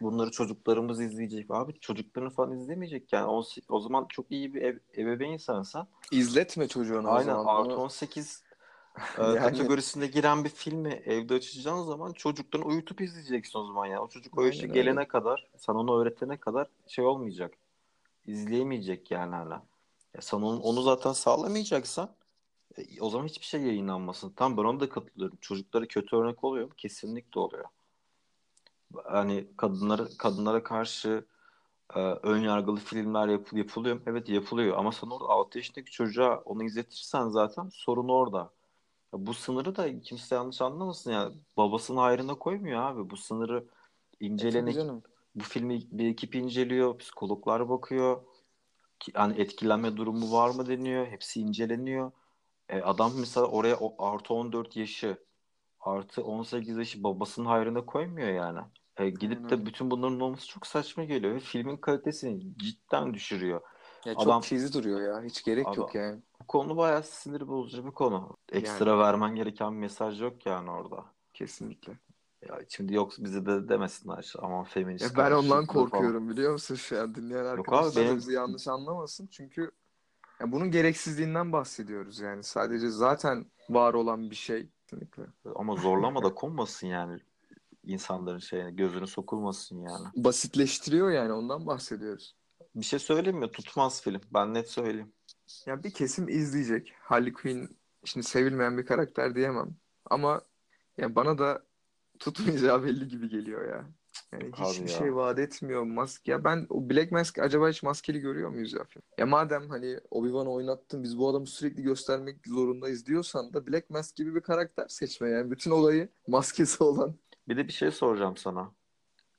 bunları 0.00 0.30
çocuklarımız 0.30 1.00
izleyecek. 1.00 1.46
Abi 1.50 1.80
çocuklarını 1.80 2.30
falan 2.30 2.52
izlemeyecek 2.52 3.12
yani. 3.12 3.26
O, 3.26 3.42
o 3.68 3.80
zaman 3.80 4.06
çok 4.08 4.30
iyi 4.30 4.54
bir 4.54 4.62
ev, 4.62 4.78
ebeveynsen 4.96 5.62
sen. 5.62 5.86
İzletme 6.12 6.68
çocuğunu 6.68 7.10
Aynen, 7.10 7.32
o 7.32 7.34
zaman. 7.34 7.56
Aynen 7.56 7.70
artı 7.70 7.76
18 7.80 8.42
e, 8.44 8.49
yani... 9.18 9.38
kategorisinde 9.38 10.06
giren 10.06 10.44
bir 10.44 10.48
filmi 10.48 10.92
evde 10.92 11.34
açacağın 11.34 11.82
zaman 11.82 12.12
çocuklarını 12.12 12.66
uyutup 12.66 13.00
izleyeceksin 13.00 13.58
o 13.58 13.66
zaman 13.66 13.86
ya. 13.86 14.02
O 14.02 14.08
çocuk 14.08 14.38
o 14.38 14.44
yaşa 14.44 14.66
gelene 14.66 15.08
kadar, 15.08 15.46
sen 15.56 15.72
onu 15.74 16.00
öğretene 16.00 16.36
kadar 16.36 16.66
şey 16.86 17.04
olmayacak. 17.04 17.54
İzleyemeyecek 18.26 19.10
yani 19.10 19.34
hala. 19.34 19.62
Ya 20.14 20.20
sen 20.20 20.36
onu, 20.36 20.60
onu 20.60 20.82
zaten 20.82 21.12
sağlamayacaksan 21.12 22.10
e, 22.78 23.00
o 23.00 23.10
zaman 23.10 23.26
hiçbir 23.26 23.46
şey 23.46 23.62
yayınlanmasın. 23.62 24.30
Tam 24.30 24.56
ben 24.56 24.62
ona 24.62 24.80
da 24.80 24.88
katılıyorum. 24.88 25.38
Çocuklara 25.40 25.86
kötü 25.86 26.16
örnek 26.16 26.44
oluyor 26.44 26.66
mu? 26.66 26.72
Kesinlikle 26.76 27.40
oluyor. 27.40 27.64
Hani 29.04 29.46
kadınlara 29.56 30.08
kadınlara 30.18 30.62
karşı 30.62 31.24
e, 31.94 32.00
ön 32.00 32.40
yargılı 32.40 32.76
filmler 32.76 33.28
yap, 33.28 33.48
yapılıyor 33.52 33.96
mu? 33.96 34.02
Evet 34.06 34.28
yapılıyor. 34.28 34.78
Ama 34.78 34.92
sen 34.92 35.06
orada 35.08 35.28
6 35.28 35.58
yaşındaki 35.58 35.90
çocuğa 35.90 36.42
onu 36.44 36.64
izletirsen 36.64 37.28
zaten 37.28 37.68
sorun 37.72 38.08
orada. 38.08 38.50
Bu 39.12 39.34
sınırı 39.34 39.76
da 39.76 40.00
kimse 40.00 40.34
yanlış 40.34 40.62
anlamasın 40.62 41.12
ya. 41.12 41.32
Babasının 41.56 41.98
hayrına 41.98 42.34
koymuyor 42.34 42.82
abi. 42.82 43.10
Bu 43.10 43.16
sınırı 43.16 43.64
incelenek. 44.20 44.76
E, 44.76 44.88
bu 45.34 45.44
filmi 45.44 45.80
bir 45.92 46.08
ekip 46.08 46.34
inceliyor. 46.34 46.98
Psikologlar 46.98 47.68
bakıyor. 47.68 48.22
Yani 49.14 49.40
etkilenme 49.40 49.96
durumu 49.96 50.32
var 50.32 50.50
mı 50.50 50.66
deniyor. 50.68 51.06
Hepsi 51.06 51.40
inceleniyor. 51.40 52.12
E, 52.68 52.80
adam 52.80 53.12
mesela 53.18 53.46
oraya 53.46 53.76
o, 53.76 54.04
artı 54.04 54.34
14 54.34 54.76
yaşı 54.76 55.18
artı 55.80 56.24
18 56.24 56.76
yaşı 56.76 57.04
babasının 57.04 57.46
hayrına 57.46 57.86
koymuyor 57.86 58.28
yani. 58.28 58.60
E, 58.96 59.10
gidip 59.10 59.50
de 59.50 59.66
bütün 59.66 59.90
bunların 59.90 60.20
olması 60.20 60.48
çok 60.48 60.66
saçma 60.66 61.04
geliyor. 61.04 61.34
Ve 61.34 61.40
filmin 61.40 61.76
kalitesini 61.76 62.58
cidden 62.58 63.14
düşürüyor. 63.14 63.60
Ya 64.04 64.14
çok 64.14 64.22
Adam, 64.22 64.40
cheesy 64.40 64.78
duruyor 64.78 65.00
ya. 65.00 65.22
Hiç 65.22 65.44
gerek 65.44 65.68
abi, 65.68 65.76
yok 65.76 65.94
yani. 65.94 66.20
Bu 66.40 66.46
konu 66.46 66.76
bayağı 66.76 67.02
sinir 67.02 67.48
bozucu 67.48 67.86
bir 67.86 67.90
konu. 67.90 68.36
Ekstra 68.52 68.90
yani. 68.90 69.00
vermen 69.00 69.34
gereken 69.34 69.72
bir 69.72 69.78
mesaj 69.78 70.20
yok 70.20 70.46
yani 70.46 70.70
orada. 70.70 71.04
Kesinlikle. 71.34 71.92
Ya 72.48 72.60
şimdi 72.68 72.94
yoksa 72.94 73.24
bize 73.24 73.46
de 73.46 73.68
demesinler 73.68 74.32
ama 74.38 74.64
feminist. 74.64 75.04
Ya 75.04 75.24
ben 75.24 75.32
ondan 75.32 75.66
korkuyorum 75.66 76.18
falan. 76.20 76.30
biliyor 76.30 76.52
musun 76.52 76.74
şu 76.74 77.00
an 77.00 77.14
dinleyen 77.14 77.44
arkadaşlar 77.44 78.04
benim... 78.04 78.16
bizi 78.16 78.32
yanlış 78.32 78.68
anlamasın. 78.68 79.26
Çünkü 79.26 79.70
ya 80.40 80.52
bunun 80.52 80.70
gereksizliğinden 80.70 81.52
bahsediyoruz 81.52 82.20
yani. 82.20 82.42
Sadece 82.42 82.90
zaten 82.90 83.46
var 83.70 83.94
olan 83.94 84.30
bir 84.30 84.36
şey. 84.36 84.68
Kesinlikle. 84.86 85.22
Ama 85.54 85.76
zorlama 85.76 86.22
da 86.22 86.34
konmasın 86.34 86.86
yani 86.86 87.20
insanların 87.84 88.38
şeyine 88.38 88.70
gözünü 88.70 89.06
sokulmasın 89.06 89.78
yani. 89.78 90.06
Basitleştiriyor 90.16 91.10
yani 91.10 91.32
ondan 91.32 91.66
bahsediyoruz. 91.66 92.34
Bir 92.74 92.84
şey 92.84 92.98
söyleyeyim 92.98 93.38
mi? 93.38 93.50
Tutmaz 93.50 94.02
film. 94.02 94.20
Ben 94.34 94.54
net 94.54 94.70
söyleyeyim. 94.70 95.12
Ya 95.66 95.82
bir 95.82 95.90
kesim 95.90 96.28
izleyecek. 96.28 96.92
Harley 97.00 97.32
Quinn 97.32 97.76
şimdi 98.04 98.26
sevilmeyen 98.26 98.78
bir 98.78 98.86
karakter 98.86 99.34
diyemem. 99.34 99.76
Ama 100.10 100.40
ya 100.98 101.14
bana 101.14 101.38
da 101.38 101.62
tutmayacağı 102.18 102.84
belli 102.84 103.08
gibi 103.08 103.28
geliyor 103.28 103.68
ya. 103.68 103.86
Yani 104.32 104.52
hiçbir 104.52 104.88
ya. 104.88 104.98
şey 104.98 105.14
vaat 105.14 105.38
etmiyor. 105.38 105.82
Mask 105.82 106.28
ya 106.28 106.44
ben 106.44 106.66
o 106.68 106.90
Black 106.90 107.12
Mask 107.12 107.38
acaba 107.38 107.68
hiç 107.68 107.82
maskeli 107.82 108.20
görüyor 108.20 108.50
muyuz 108.50 108.72
ya 108.72 108.84
film? 108.84 109.02
Ya 109.18 109.26
madem 109.26 109.68
hani 109.68 109.98
Obi-Wan'ı 110.10 110.52
oynattın 110.52 111.02
biz 111.02 111.18
bu 111.18 111.28
adamı 111.28 111.46
sürekli 111.46 111.82
göstermek 111.82 112.46
zorundayız 112.46 113.06
diyorsan 113.06 113.54
da 113.54 113.66
Black 113.66 113.90
Mask 113.90 114.16
gibi 114.16 114.34
bir 114.34 114.40
karakter 114.40 114.88
seçme 114.88 115.28
yani. 115.28 115.50
Bütün 115.50 115.70
olayı 115.70 116.08
maskesi 116.26 116.84
olan 116.84 117.14
bir 117.48 117.56
de 117.56 117.68
bir 117.68 117.72
şey 117.72 117.90
soracağım 117.90 118.36
sana. 118.36 118.72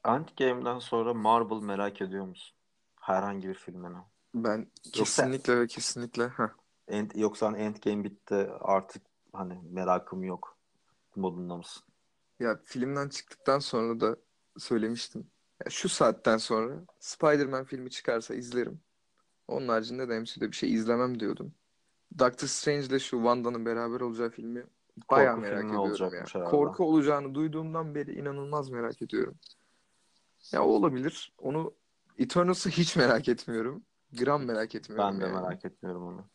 Endgame'den 0.06 0.80
sonra 0.80 1.14
Marvel 1.14 1.62
merak 1.62 2.02
ediyor 2.02 2.26
musun? 2.26 2.58
Herhangi 3.02 3.48
bir 3.48 3.54
filmini. 3.54 3.98
Ben 4.34 4.68
kesinlikle 4.94 5.60
ve 5.60 5.68
kesinlikle. 5.68 6.28
Heh. 6.28 6.48
End, 6.88 7.12
yoksa 7.16 7.48
hani 7.48 7.58
Endgame 7.58 8.04
bitti 8.04 8.50
artık 8.60 9.02
hani 9.34 9.60
merakım 9.72 10.24
yok 10.24 10.58
modunda 11.16 11.58
mısın? 11.58 11.84
Ya 12.40 12.60
filmden 12.64 13.10
çıktıktan 13.10 13.60
sonra 13.60 14.00
da 14.00 14.16
söylemiştim. 14.58 15.28
Ya 15.66 15.72
şu 15.72 15.90
saatten 15.90 16.38
sonra 16.38 16.74
Spider-Man 17.00 17.64
filmi 17.64 17.90
çıkarsa 17.90 18.36
izlerim. 18.36 18.82
Onun 19.48 19.68
haricinde 19.68 20.10
de 20.10 20.20
MCU'da 20.20 20.52
bir 20.52 20.56
şey 20.56 20.74
izlemem 20.74 21.20
diyordum. 21.20 21.54
Doctor 22.20 22.48
Strange 22.48 22.86
ile 22.86 23.00
şu 23.00 23.18
Wanda'nın 23.18 23.66
beraber 23.66 24.02
olacağı 24.02 24.30
filmi 24.30 24.66
Bayağı 25.12 25.36
Korku 25.36 25.42
merak 25.42 25.66
ediyorum 25.66 26.14
ya. 26.14 26.26
Herhalde. 26.34 26.50
Korku 26.50 26.84
olacağını 26.84 27.36
duyduğumdan 27.36 27.96
beri 27.96 28.20
inanılmaz 28.20 28.70
merak 28.70 29.02
ediyorum. 29.02 29.36
Ya 30.52 30.64
o 30.64 30.68
olabilir. 30.68 31.34
Onu 31.38 31.74
Eternals'ı 32.22 32.70
hiç 32.70 32.96
merak 32.96 33.30
etmiyorum. 33.30 33.84
Gram 34.14 34.46
merak 34.46 34.76
etmiyorum. 34.76 35.14
Ben 35.14 35.22
de 35.22 35.26
yani. 35.26 35.42
merak 35.42 35.66
etmiyorum 35.66 36.04
onu. 36.04 36.26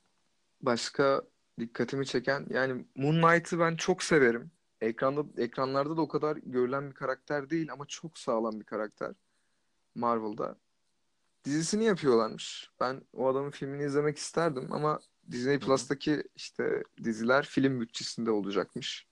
Başka 0.60 1.22
dikkatimi 1.60 2.06
çeken 2.06 2.46
yani 2.50 2.86
Moon 2.96 3.22
Knight'ı 3.22 3.58
ben 3.58 3.76
çok 3.76 4.02
severim. 4.02 4.50
Ekranda 4.80 5.42
ekranlarda 5.42 5.96
da 5.96 6.00
o 6.00 6.08
kadar 6.08 6.36
görülen 6.36 6.90
bir 6.90 6.94
karakter 6.94 7.50
değil 7.50 7.72
ama 7.72 7.86
çok 7.86 8.18
sağlam 8.18 8.60
bir 8.60 8.64
karakter. 8.64 9.12
Marvel'da. 9.94 10.56
Dizisini 11.44 11.84
yapıyorlarmış. 11.84 12.70
Ben 12.80 13.02
o 13.12 13.28
adamın 13.28 13.50
filmini 13.50 13.84
izlemek 13.84 14.18
isterdim 14.18 14.72
ama 14.72 15.00
Disney 15.30 15.58
Plus'taki 15.58 16.22
işte 16.36 16.82
diziler 17.04 17.46
film 17.46 17.80
bütçesinde 17.80 18.30
olacakmış. 18.30 19.06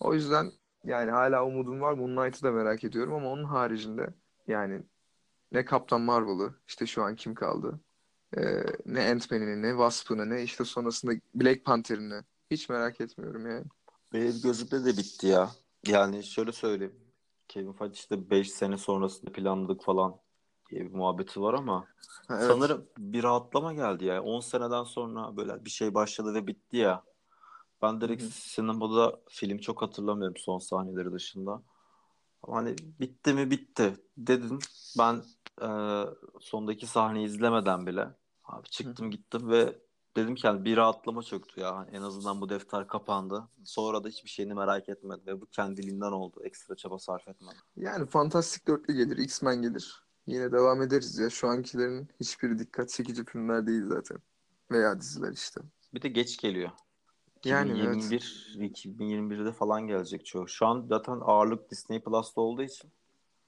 O 0.00 0.14
yüzden 0.14 0.52
yani 0.84 1.10
hala 1.10 1.44
umudum 1.44 1.80
var. 1.80 1.92
Moon 1.92 2.16
Knight'ı 2.16 2.42
da 2.42 2.52
merak 2.52 2.84
ediyorum 2.84 3.14
ama 3.14 3.28
onun 3.30 3.44
haricinde 3.44 4.10
yani 4.46 4.82
ne 5.52 5.64
Kaptan 5.64 6.00
Marvel'ı 6.00 6.54
işte 6.68 6.86
şu 6.86 7.02
an 7.02 7.16
kim 7.16 7.34
kaldı? 7.34 7.80
Ee, 8.36 8.40
ne 8.86 9.10
Ant-Man'ini 9.10 9.62
ne 9.62 9.70
Wasp'ını 9.70 10.30
ne 10.30 10.42
işte 10.42 10.64
sonrasında 10.64 11.12
Black 11.34 11.64
Panther'ını 11.64 12.24
hiç 12.50 12.68
merak 12.68 13.00
etmiyorum 13.00 13.50
yani. 13.50 13.64
Benim 14.12 14.40
gözümde 14.42 14.84
de 14.84 14.96
bitti 14.96 15.26
ya. 15.26 15.50
Yani 15.86 16.24
şöyle 16.24 16.52
söyleyeyim. 16.52 16.94
Kevin 17.48 17.72
Feige 17.72 17.94
işte 17.94 18.30
5 18.30 18.50
sene 18.50 18.78
sonrasında 18.78 19.32
planladık 19.32 19.82
falan 19.82 20.16
diye 20.70 20.80
bir 20.80 20.94
muhabbeti 20.94 21.40
var 21.40 21.54
ama 21.54 21.86
evet. 22.30 22.42
sanırım 22.46 22.86
bir 22.98 23.22
rahatlama 23.22 23.72
geldi 23.72 24.04
ya. 24.04 24.22
10 24.22 24.40
seneden 24.40 24.84
sonra 24.84 25.36
böyle 25.36 25.64
bir 25.64 25.70
şey 25.70 25.94
başladı 25.94 26.34
ve 26.34 26.46
bitti 26.46 26.76
ya. 26.76 27.04
Ben 27.82 28.00
direkt 28.00 28.22
Hı-hı. 28.22 28.30
sinemada 28.30 29.20
film 29.28 29.58
çok 29.58 29.82
hatırlamıyorum 29.82 30.36
son 30.36 30.58
sahneleri 30.58 31.12
dışında. 31.12 31.62
Hani 32.46 32.76
bitti 33.00 33.32
mi 33.32 33.50
bitti 33.50 33.96
dedin. 34.16 34.58
Ben 34.98 35.22
e, 35.62 35.68
sondaki 36.40 36.86
sahneyi 36.86 37.26
izlemeden 37.26 37.86
bile 37.86 38.08
abi 38.44 38.68
çıktım 38.68 39.06
Hı-hı. 39.06 39.10
gittim 39.10 39.50
ve 39.50 39.78
dedim 40.16 40.34
ki 40.34 40.46
yani 40.46 40.64
bir 40.64 40.76
rahatlama 40.76 41.22
çöktü 41.22 41.60
ya. 41.60 41.88
En 41.92 42.02
azından 42.02 42.40
bu 42.40 42.48
defter 42.48 42.86
kapandı. 42.86 43.48
Sonra 43.64 44.04
da 44.04 44.08
hiçbir 44.08 44.30
şeyini 44.30 44.54
merak 44.54 44.88
etmedim 44.88 45.26
ve 45.26 45.40
bu 45.40 45.46
kendiliğinden 45.46 46.12
oldu. 46.12 46.40
Ekstra 46.44 46.76
çaba 46.76 46.98
sarf 46.98 47.28
etmedim. 47.28 47.58
Yani 47.76 48.06
Fantastik 48.06 48.68
Dörtlü 48.68 48.94
gelir, 48.94 49.16
X-Men 49.16 49.62
gelir. 49.62 50.02
Yine 50.26 50.52
devam 50.52 50.82
ederiz 50.82 51.18
ya. 51.18 51.30
Şu 51.30 51.48
ankilerin 51.48 52.08
hiçbiri 52.20 52.58
dikkat 52.58 52.88
çekici 52.88 53.24
filmler 53.24 53.66
değil 53.66 53.84
zaten. 53.86 54.18
Veya 54.70 55.00
diziler 55.00 55.32
işte. 55.32 55.60
Bir 55.94 56.02
de 56.02 56.08
geç 56.08 56.36
geliyor. 56.36 56.70
Yani 57.44 57.70
2021, 57.70 58.54
evet. 58.58 58.78
2021'de 58.78 59.52
falan 59.52 59.86
gelecek 59.86 60.26
çoğu. 60.26 60.48
Şu 60.48 60.66
an 60.66 60.86
zaten 60.88 61.20
ağırlık 61.22 61.70
Disney 61.70 62.00
Plus'ta 62.00 62.40
olduğu 62.40 62.62
için. 62.62 62.90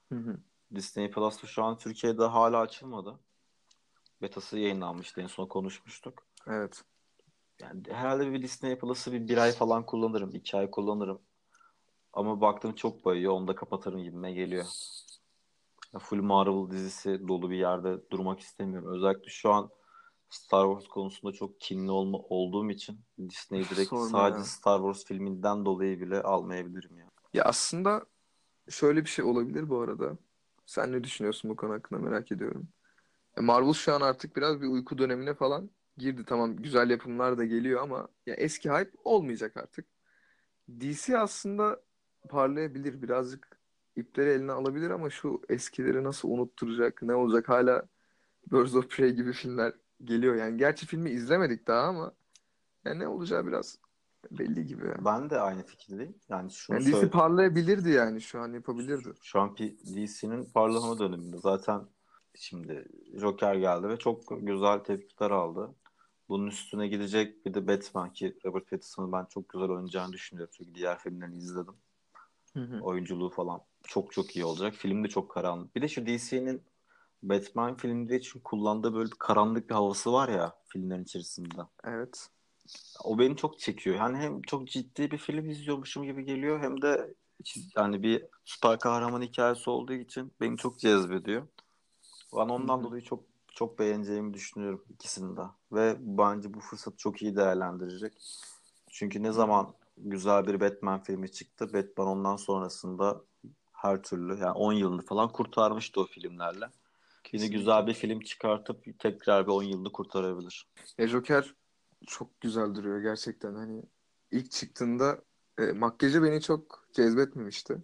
Hı 0.09 0.15
hı. 0.15 0.37
Disney 0.75 1.11
Plus'ta 1.11 1.47
şu 1.47 1.63
an 1.63 1.77
Türkiye'de 1.77 2.23
hala 2.23 2.59
açılmadı. 2.59 3.19
Betası 4.21 4.59
yayınlanmıştı 4.59 5.21
en 5.21 5.27
son 5.27 5.47
konuşmuştuk. 5.47 6.25
Evet. 6.47 6.83
Yani 7.61 7.83
herhalde 7.89 8.31
bir 8.31 8.41
Disney 8.41 8.77
Plus'ı 8.77 9.11
bir, 9.11 9.27
bir 9.27 9.37
ay 9.37 9.51
falan 9.51 9.85
kullanırım. 9.85 10.35
iki 10.35 10.57
ay 10.57 10.71
kullanırım. 10.71 11.19
Ama 12.13 12.41
baktım 12.41 12.75
çok 12.75 13.05
bayıyor. 13.05 13.33
Onu 13.33 13.47
da 13.47 13.55
kapatırım 13.55 14.03
gibime 14.03 14.33
geliyor. 14.33 14.65
Full 15.99 16.21
Marvel 16.21 16.71
dizisi 16.71 17.27
dolu 17.27 17.49
bir 17.49 17.57
yerde 17.57 18.09
durmak 18.11 18.39
istemiyorum. 18.39 18.93
Özellikle 18.93 19.29
şu 19.29 19.53
an 19.53 19.69
Star 20.31 20.65
Wars 20.65 20.87
konusunda 20.87 21.33
çok 21.33 21.61
kinli 21.61 21.91
olma, 21.91 22.17
olduğum 22.17 22.69
için 22.69 22.99
Disney 23.29 23.63
direkt 23.63 23.89
Sorma 23.89 24.09
sadece 24.09 24.39
ya. 24.39 24.45
Star 24.45 24.77
Wars 24.77 25.05
filminden 25.05 25.65
dolayı 25.65 26.01
bile 26.01 26.21
almayabilirim 26.21 26.97
ya. 26.97 27.05
Ya 27.33 27.43
aslında 27.43 28.05
şöyle 28.69 29.03
bir 29.03 29.09
şey 29.09 29.25
olabilir 29.25 29.69
bu 29.69 29.79
arada. 29.79 30.17
Sen 30.65 30.91
ne 30.91 31.03
düşünüyorsun 31.03 31.51
bu 31.51 31.55
konu 31.55 31.73
hakkında 31.73 31.99
merak 31.99 32.31
ediyorum. 32.31 32.67
E, 33.37 33.41
Marvel 33.41 33.73
şu 33.73 33.93
an 33.93 34.01
artık 34.01 34.35
biraz 34.35 34.61
bir 34.61 34.67
uyku 34.67 34.97
dönemine 34.97 35.33
falan 35.33 35.69
girdi. 35.97 36.23
Tamam 36.27 36.55
güzel 36.55 36.89
yapımlar 36.89 37.37
da 37.37 37.45
geliyor 37.45 37.81
ama 37.81 38.07
ya 38.25 38.35
eski 38.35 38.71
hype 38.71 38.91
olmayacak 39.03 39.57
artık. 39.57 39.85
DC 40.69 41.17
aslında 41.17 41.81
parlayabilir. 42.29 43.01
Birazcık 43.01 43.59
ipleri 43.95 44.29
eline 44.29 44.51
alabilir 44.51 44.89
ama 44.89 45.09
şu 45.09 45.41
eskileri 45.49 46.03
nasıl 46.03 46.29
unutturacak, 46.29 47.01
ne 47.01 47.15
olacak 47.15 47.49
hala 47.49 47.87
Birds 48.51 48.75
of 48.75 48.89
Prey 48.89 49.11
gibi 49.11 49.33
filmler 49.33 49.73
geliyor. 50.05 50.35
Yani 50.35 50.57
gerçi 50.57 50.85
filmi 50.85 51.09
izlemedik 51.09 51.67
daha 51.67 51.81
ama 51.87 52.11
ya 52.85 52.93
ne 52.93 53.07
olacağı 53.07 53.47
biraz 53.47 53.77
belli 54.31 54.65
gibi. 54.65 54.85
ya. 54.87 54.95
Ben 55.05 55.29
de 55.29 55.39
aynı 55.39 55.63
fikirdeyim. 55.63 56.15
Yani 56.29 56.51
şunu 56.51 56.75
Yani 56.75 56.85
DC 56.85 56.91
söyle- 56.91 57.09
parlayabilirdi 57.09 57.89
yani 57.89 58.21
şu 58.21 58.39
an 58.39 58.53
yapabilirdi. 58.53 59.09
Şu 59.21 59.39
an 59.39 59.55
DC'nin 59.57 60.45
parlama 60.45 60.99
döneminde. 60.99 61.37
Zaten 61.37 61.81
şimdi 62.35 62.85
Joker 63.15 63.55
geldi 63.55 63.89
ve 63.89 63.97
çok 63.97 64.23
güzel 64.41 64.79
tepkiler 64.79 65.31
aldı. 65.31 65.75
Bunun 66.29 66.47
üstüne 66.47 66.87
gidecek 66.87 67.45
bir 67.45 67.53
de 67.53 67.67
Batman 67.67 68.13
ki 68.13 68.37
Robert 68.45 68.69
Pattinson'ı 68.69 69.11
ben 69.11 69.25
çok 69.25 69.49
güzel 69.49 69.69
oynayacağını 69.69 70.13
düşünüyorum. 70.13 70.53
Çünkü 70.57 70.75
diğer 70.75 70.99
filmlerini 70.99 71.37
izledim. 71.37 71.73
Oyunculuğu 72.81 73.29
falan 73.29 73.61
çok 73.83 74.13
çok 74.13 74.35
iyi 74.35 74.45
olacak. 74.45 74.73
Film 74.73 75.03
de 75.03 75.07
çok 75.07 75.31
karanlık. 75.31 75.75
Bir 75.75 75.81
de 75.81 75.87
şu 75.87 76.05
DC'nin 76.05 76.61
Batman 77.23 77.77
filmleri 77.77 78.17
için 78.17 78.39
kullandığı 78.39 78.93
böyle 78.93 79.11
bir 79.11 79.17
karanlık 79.19 79.69
bir 79.69 79.75
havası 79.75 80.13
var 80.13 80.29
ya 80.29 80.53
filmlerin 80.67 81.03
içerisinde. 81.03 81.61
Evet. 81.83 82.29
O 83.03 83.19
beni 83.19 83.37
çok 83.37 83.59
çekiyor. 83.59 83.95
Yani 83.95 84.17
hem 84.17 84.41
çok 84.41 84.67
ciddi 84.67 85.11
bir 85.11 85.17
film 85.17 85.49
izliyormuşum 85.49 86.03
gibi 86.03 86.25
geliyor 86.25 86.59
hem 86.61 86.81
de 86.81 87.13
yani 87.75 88.03
bir 88.03 88.25
süper 88.45 88.79
kahraman 88.79 89.21
hikayesi 89.21 89.69
olduğu 89.69 89.93
için 89.93 90.33
beni 90.41 90.57
çok 90.57 90.79
cezbediyor. 90.79 91.47
Ben 92.33 92.49
ondan 92.49 92.77
Hı 92.77 92.81
hı. 92.81 92.83
dolayı 92.83 93.03
çok 93.03 93.23
çok 93.47 93.79
beğeneceğimi 93.79 94.33
düşünüyorum 94.33 94.85
ikisini 94.89 95.37
de. 95.37 95.41
Ve 95.71 95.95
bence 95.99 96.53
bu 96.53 96.59
fırsatı 96.59 96.97
çok 96.97 97.21
iyi 97.21 97.35
değerlendirecek. 97.35 98.13
Çünkü 98.91 99.23
ne 99.23 99.31
zaman 99.31 99.73
güzel 99.97 100.47
bir 100.47 100.59
Batman 100.59 101.03
filmi 101.03 101.31
çıktı, 101.31 101.73
Batman 101.73 102.07
ondan 102.07 102.35
sonrasında 102.35 103.21
her 103.71 104.03
türlü 104.03 104.37
yani 104.39 104.51
10 104.51 104.73
yılını 104.73 105.01
falan 105.01 105.31
kurtarmıştı 105.31 106.01
o 106.01 106.05
filmlerle. 106.05 106.65
Yine 107.31 107.41
Kesinlikle. 107.41 107.57
güzel 107.57 107.87
bir 107.87 107.93
film 107.93 108.19
çıkartıp 108.19 108.99
tekrar 108.99 109.47
bir 109.47 109.51
10 109.51 109.63
yılını 109.63 109.91
kurtarabilir. 109.91 110.67
Ya 110.97 111.07
Joker 111.07 111.55
çok 112.07 112.41
güzel 112.41 112.75
duruyor 112.75 113.01
gerçekten. 113.01 113.55
Hani 113.55 113.83
ilk 114.31 114.51
çıktığında 114.51 115.21
e, 115.59 115.71
makyajı 115.71 116.23
beni 116.23 116.41
çok 116.41 116.85
cezbetmemişti. 116.93 117.77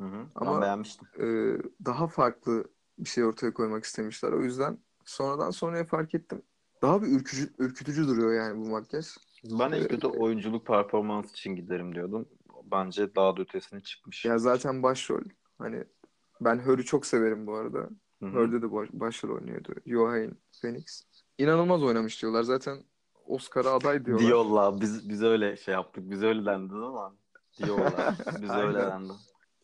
Hı 0.00 0.04
hı. 0.04 0.26
Ama- 0.34 0.54
ben 0.54 0.62
beğenmiştim. 0.62 1.08
E, 1.18 1.26
daha 1.84 2.08
farklı 2.08 2.64
bir 2.98 3.08
şey 3.08 3.24
ortaya 3.24 3.54
koymak 3.54 3.84
istemişler. 3.84 4.32
O 4.32 4.42
yüzden 4.42 4.78
sonradan 5.04 5.50
sonraya 5.50 5.84
fark 5.84 6.14
ettim. 6.14 6.42
Daha 6.82 7.02
bir 7.02 7.08
ürkücü, 7.08 7.54
ürkütücü 7.58 8.08
duruyor 8.08 8.34
yani 8.34 8.60
bu 8.60 8.68
makyaj. 8.68 9.06
Ben 9.44 9.72
en 9.72 9.88
kötü 9.88 10.06
oyunculuk 10.06 10.66
performans 10.66 11.30
için 11.32 11.56
giderim 11.56 11.94
diyordum. 11.94 12.28
Bence 12.64 13.14
daha 13.14 13.36
da 13.36 13.42
ötesine 13.42 13.80
çıkmış. 13.80 14.24
Ya 14.24 14.38
zaten 14.38 14.82
başrol. 14.82 15.22
Hani 15.58 15.84
ben 16.40 16.58
Hör'ü 16.58 16.84
çok 16.84 17.06
severim 17.06 17.46
bu 17.46 17.54
arada. 17.54 17.88
Hı 18.20 18.26
hı. 18.26 18.30
Hör'de 18.30 18.62
de 18.62 18.72
baş, 18.72 18.88
başrol 18.92 19.34
oynuyordu. 19.34 19.74
Joaquin 19.86 20.38
Phoenix. 20.62 21.02
İnanılmaz 21.38 21.82
oynamış 21.82 22.22
diyorlar. 22.22 22.42
Zaten 22.42 22.84
Oscar'a 23.26 23.70
aday 23.70 24.04
diyorlar. 24.04 24.26
Diyorlar. 24.26 24.80
Biz, 24.80 25.08
biz 25.08 25.22
öyle 25.22 25.56
şey 25.56 25.74
yaptık. 25.74 26.10
Biz 26.10 26.22
öyle 26.22 26.46
dendi 26.46 26.74
ama 26.74 27.14
diyorlar. 27.58 28.14
Biz 28.42 28.50
öyle 28.56 28.78
dendi. 28.78 29.12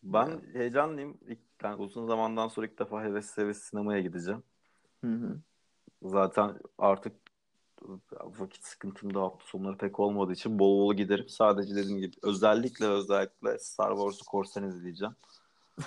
Ben 0.03 0.41
heyecanlıyım. 0.53 1.17
İlk, 1.27 1.39
yani 1.63 1.75
uzun 1.75 2.07
zamandan 2.07 2.47
sonra 2.47 2.67
ilk 2.67 2.79
defa 2.79 3.03
heves 3.03 3.37
heves 3.37 3.57
sinemaya 3.57 4.01
gideceğim. 4.01 4.43
Hı 5.03 5.11
hı. 5.11 5.37
Zaten 6.03 6.59
artık 6.77 7.13
vakit 8.39 8.65
sıkıntım 8.65 9.13
da 9.13 9.21
hafta 9.21 9.45
sonları 9.45 9.77
pek 9.77 9.99
olmadığı 9.99 10.33
için 10.33 10.59
bol 10.59 10.79
bol 10.79 10.93
giderim. 10.93 11.29
Sadece 11.29 11.75
dediğim 11.75 11.99
gibi 11.99 12.15
özellikle 12.23 12.85
özellikle 12.85 13.59
Star 13.59 13.91
Wars'u 13.91 14.25
korsan 14.25 14.67
izleyeceğim. 14.67 15.15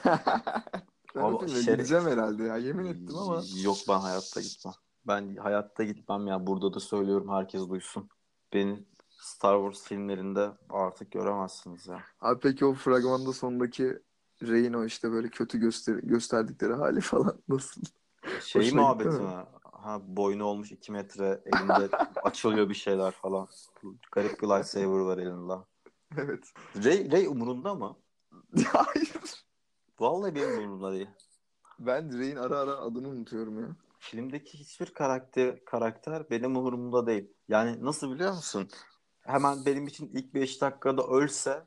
Filme 1.14 1.60
şeref- 1.60 1.76
gideceğim 1.76 2.04
herhalde 2.04 2.44
ya. 2.44 2.56
Yemin 2.56 2.86
ettim 2.86 3.16
ama. 3.16 3.42
Yok 3.62 3.76
ben 3.88 3.98
hayatta 3.98 4.40
gitmem. 4.40 4.74
Ben 5.06 5.36
hayatta 5.36 5.84
gitmem 5.84 6.26
ya. 6.26 6.46
Burada 6.46 6.74
da 6.74 6.80
söylüyorum 6.80 7.28
herkes 7.28 7.68
duysun. 7.68 8.08
Beni 8.52 8.84
Star 9.20 9.56
Wars 9.56 9.88
filmlerinde 9.88 10.50
artık 10.70 11.10
göremezsiniz 11.10 11.86
ya. 11.86 12.02
Abi 12.20 12.40
peki 12.40 12.64
o 12.64 12.74
fragmanda 12.74 13.32
sondaki 13.32 13.98
Rey'in 14.42 14.72
o 14.72 14.84
işte 14.84 15.12
böyle 15.12 15.28
kötü 15.28 15.58
göster 15.58 15.94
gösterdikleri 15.94 16.72
hali 16.72 17.00
falan 17.00 17.42
nasıl? 17.48 17.82
Şey 18.40 18.72
muhabbeti 18.72 19.08
mi? 19.08 19.22
mi? 19.22 19.44
Ha 19.62 20.00
boynu 20.04 20.44
olmuş 20.44 20.72
2 20.72 20.92
metre 20.92 21.42
elinde 21.46 21.88
açılıyor 22.24 22.68
bir 22.68 22.74
şeyler 22.74 23.10
falan. 23.10 23.48
Garip 24.12 24.42
bir 24.42 24.46
lightsaber 24.46 24.86
var 24.86 25.18
elinde. 25.18 25.52
Evet. 26.16 26.52
Rey, 26.84 27.10
Rey 27.10 27.26
umurunda 27.26 27.74
mı? 27.74 27.96
Hayır. 28.66 29.44
Vallahi 30.00 30.34
benim 30.34 30.58
umurumda 30.58 30.92
değil. 30.92 31.10
Ben 31.78 32.18
Rey'in 32.18 32.36
ara 32.36 32.58
ara 32.58 32.76
adını 32.76 33.08
unutuyorum 33.08 33.60
ya. 33.60 33.76
Filmdeki 33.98 34.58
hiçbir 34.58 34.86
karakter 34.86 35.64
karakter 35.64 36.30
benim 36.30 36.56
umurumda 36.56 37.06
değil. 37.06 37.32
Yani 37.48 37.84
nasıl 37.84 38.14
biliyor 38.14 38.32
musun? 38.32 38.68
Hemen 39.20 39.66
benim 39.66 39.86
için 39.86 40.10
ilk 40.14 40.34
5 40.34 40.60
dakikada 40.60 41.06
ölse 41.06 41.64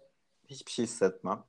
hiçbir 0.48 0.72
şey 0.72 0.86
hissetmem. 0.86 1.44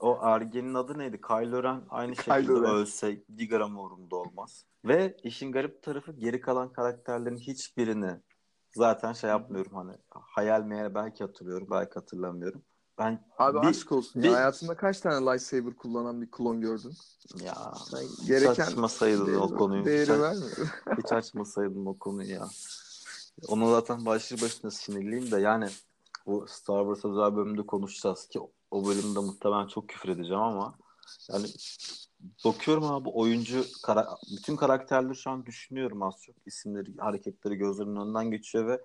O 0.00 0.18
ergenin 0.22 0.74
adı 0.74 0.98
neydi? 0.98 1.20
Kylo 1.20 1.62
Ren 1.62 1.82
aynı 1.88 2.16
şekilde 2.16 2.52
Ren. 2.52 2.64
ölse 2.64 3.22
bir 3.28 3.50
gram 3.50 3.76
umurumda 3.76 4.16
olmaz. 4.16 4.64
Ve 4.84 5.16
işin 5.22 5.52
garip 5.52 5.82
tarafı 5.82 6.12
geri 6.12 6.40
kalan 6.40 6.72
karakterlerin 6.72 7.36
hiçbirini 7.36 8.20
zaten 8.72 9.12
şey 9.12 9.30
yapmıyorum 9.30 9.74
hani 9.74 9.92
hayal 10.10 10.62
meyal 10.62 10.94
belki 10.94 11.24
hatırlıyorum 11.24 11.68
belki 11.70 11.94
hatırlamıyorum. 11.94 12.62
Ben 13.00 13.24
Abi 13.38 13.58
bir- 13.62 13.66
aşk 13.66 13.92
olsun 13.92 14.22
bir- 14.22 14.28
ya. 14.28 14.34
Hayatında 14.34 14.76
kaç 14.76 15.00
tane 15.00 15.26
lightsaber 15.26 15.76
kullanan 15.76 16.22
bir 16.22 16.30
klon 16.30 16.60
gördün? 16.60 16.92
ya 17.44 17.54
Ben 17.94 18.02
hiç 18.02 18.26
gereken 18.28 18.66
açmasaydın 18.66 19.22
o 19.22 19.26
değeri, 19.26 19.58
konuyu. 19.58 19.84
değeri 19.84 20.06
Sen- 20.06 20.22
vermiyor. 20.22 20.56
Hiç 20.98 21.12
açmasaydım 21.12 21.86
o 21.86 21.98
konuyu 21.98 22.30
ya. 22.30 22.48
Ona 23.48 23.70
zaten 23.70 24.06
başlı 24.06 24.36
başına 24.42 24.70
sinirliyim 24.70 25.30
de 25.30 25.40
yani 25.40 25.68
bu 26.26 26.46
Star 26.48 26.80
Wars 26.84 27.04
özel 27.12 27.36
bölümünde 27.36 27.66
konuşacağız 27.66 28.28
ki 28.28 28.40
o 28.70 28.84
bölümde 28.86 29.18
muhtemelen 29.18 29.66
çok 29.66 29.88
küfür 29.88 30.08
edeceğim 30.08 30.42
ama 30.42 30.74
yani 31.30 31.46
bakıyorum 32.44 32.84
abi 32.84 33.08
oyuncu 33.08 33.64
kara- 33.82 34.16
bütün 34.36 34.56
karakterleri 34.56 35.16
şu 35.16 35.30
an 35.30 35.46
düşünüyorum 35.46 36.02
az 36.02 36.14
çok 36.22 36.34
isimleri 36.46 36.96
hareketleri 36.98 37.56
gözlerimin 37.56 37.96
önünden 38.00 38.30
geçiyor 38.30 38.66
ve 38.66 38.80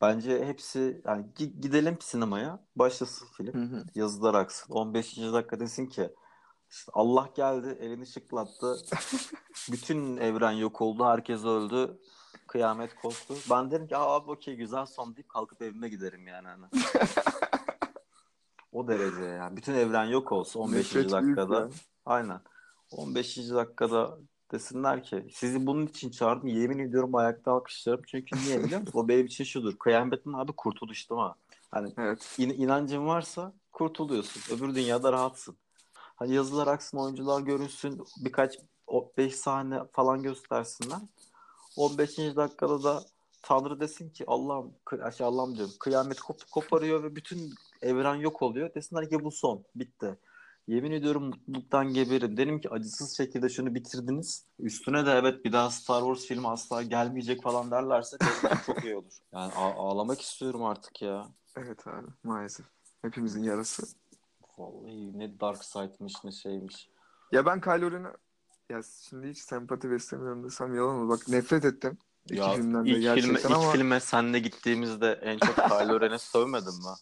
bence 0.00 0.44
hepsi 0.44 1.02
yani 1.04 1.26
gi- 1.36 1.60
gidelim 1.60 1.98
sinemaya 2.00 2.64
başlasın 2.76 3.26
film 3.36 3.54
Hı 3.54 3.76
hı. 3.76 3.84
yazılar 3.94 4.34
aksın 4.34 4.72
15. 4.72 5.16
dakika 5.16 5.60
desin 5.60 5.86
ki 5.86 6.14
işte 6.70 6.92
Allah 6.94 7.28
geldi 7.34 7.78
elini 7.80 8.06
şıklattı 8.06 8.76
bütün 9.72 10.16
evren 10.16 10.52
yok 10.52 10.80
oldu 10.80 11.04
herkes 11.04 11.44
öldü 11.44 11.98
kıyamet 12.46 12.94
koptu 12.94 13.34
ben 13.50 13.70
derim 13.70 13.86
ki 13.86 13.96
abi 13.96 14.30
okey 14.30 14.56
güzel 14.56 14.86
son 14.86 15.16
deyip 15.16 15.28
kalkıp 15.28 15.62
evime 15.62 15.88
giderim 15.88 16.26
yani 16.26 16.48
hani. 16.48 16.66
o 18.72 18.88
derece 18.88 19.24
yani 19.24 19.56
bütün 19.56 19.74
evren 19.74 20.04
yok 20.04 20.32
olsa 20.32 20.58
15. 20.58 20.76
Nefret 20.76 20.94
büyük 20.94 21.12
dakikada 21.12 21.68
aynen 22.06 22.40
15. 22.90 23.36
dakikada 23.50 24.18
desinler 24.52 25.02
ki 25.02 25.26
sizi 25.32 25.66
bunun 25.66 25.86
için 25.86 26.10
çağırdım 26.10 26.48
yemin 26.48 26.78
ediyorum 26.78 27.14
ayakta 27.14 27.52
alkışlarım 27.52 28.02
çünkü 28.06 28.36
niye 28.36 28.64
biliyor 28.64 28.80
musun 28.80 28.98
o 28.98 29.08
benim 29.08 29.26
için 29.26 29.44
şudur 29.44 29.76
kıyametin 29.76 30.32
abi 30.32 30.52
kurtuluş 30.52 31.10
değil 31.10 31.20
mi 31.20 31.28
hani 31.70 31.92
Evet. 31.98 32.36
İn- 32.38 32.62
inancın 32.62 33.06
varsa 33.06 33.52
kurtuluyorsun. 33.72 34.56
Öbür 34.56 34.74
dünyada 34.74 35.12
rahatsın. 35.12 35.56
Hani 35.94 36.34
yazılar 36.34 36.66
aksın, 36.66 36.98
oyuncular 36.98 37.40
görünsün, 37.40 38.04
birkaç 38.24 38.58
5 39.18 39.36
sahne 39.36 39.80
falan 39.92 40.22
göstersinler. 40.22 40.98
15. 41.76 42.36
dakikada 42.36 42.82
da 42.82 43.02
Tanrı 43.42 43.80
desin 43.80 44.10
ki 44.10 44.24
Allah'ım, 44.26 44.72
şey 45.16 45.26
Allah'ım 45.26 45.56
diyorum, 45.56 45.74
kıyamet 45.80 46.18
kop- 46.18 46.50
koparıyor 46.50 47.02
ve 47.02 47.16
bütün 47.16 47.54
evren 47.82 48.14
yok 48.14 48.42
oluyor. 48.42 48.74
Desinler 48.74 49.10
ki 49.10 49.24
bu 49.24 49.30
son, 49.30 49.64
bitti. 49.74 50.18
Yemin 50.68 50.90
ediyorum 50.90 51.24
mutluluktan 51.24 51.92
geberim. 51.92 52.36
Derim 52.36 52.60
ki 52.60 52.70
acısız 52.70 53.16
şekilde 53.16 53.48
şunu 53.48 53.74
bitirdiniz. 53.74 54.44
Üstüne 54.58 55.06
de 55.06 55.10
evet 55.12 55.44
bir 55.44 55.52
daha 55.52 55.70
Star 55.70 56.00
Wars 56.00 56.26
filmi 56.28 56.48
asla 56.48 56.82
gelmeyecek 56.82 57.42
falan 57.42 57.70
derlerse 57.70 58.16
çok 58.66 58.84
iyi 58.84 58.96
olur. 58.96 59.12
Yani 59.32 59.52
a- 59.52 59.74
ağlamak 59.74 60.20
istiyorum 60.20 60.64
artık 60.64 61.02
ya. 61.02 61.28
Evet 61.56 61.86
abi 61.86 62.06
maalesef. 62.24 62.66
Hepimizin 63.02 63.42
yarası. 63.42 63.82
Vallahi 64.58 65.18
ne 65.18 65.40
Dark 65.40 65.64
Side'mış 65.64 66.14
ne 66.24 66.32
şeymiş. 66.32 66.88
Ya 67.32 67.46
ben 67.46 67.60
Kylo 67.60 67.90
Ren'e 67.90 68.08
ya 68.70 68.80
şimdi 69.08 69.28
hiç 69.28 69.38
sempati 69.38 69.90
beslemiyorum 69.90 70.44
desem 70.44 70.74
yalan 70.74 70.96
olur. 70.96 71.08
Bak 71.08 71.28
nefret 71.28 71.64
ettim. 71.64 71.98
İki 72.24 72.36
Ya 72.36 72.54
filmden 72.54 72.84
de 72.86 72.88
ilk 72.90 72.96
filme, 72.96 73.14
gerçekten 73.14 73.48
ilk 73.50 73.56
ama 73.56 73.72
filme 73.72 74.00
senle 74.00 74.38
gittiğimizde 74.38 75.12
en 75.22 75.38
çok 75.38 75.56
Kylo 75.56 76.00
Ren'e 76.00 76.18
sövmedin 76.18 76.66
mi? 76.78 76.94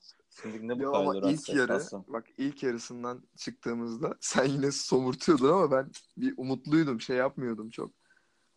Şimdi 0.42 0.68
ne 0.68 0.78
bu 0.78 0.82
Ya 0.82 0.88
ama 0.90 1.16
ilk 1.16 1.48
yarı 1.48 1.80
sevdası? 1.80 2.04
bak 2.08 2.26
ilk 2.36 2.62
yarısından 2.62 3.22
çıktığımızda 3.36 4.14
sen 4.20 4.44
yine 4.44 4.72
somurtuyordun 4.72 5.52
ama 5.52 5.70
ben 5.70 5.90
bir 6.16 6.34
umutluydum 6.36 7.00
şey 7.00 7.16
yapmıyordum 7.16 7.70
çok. 7.70 7.92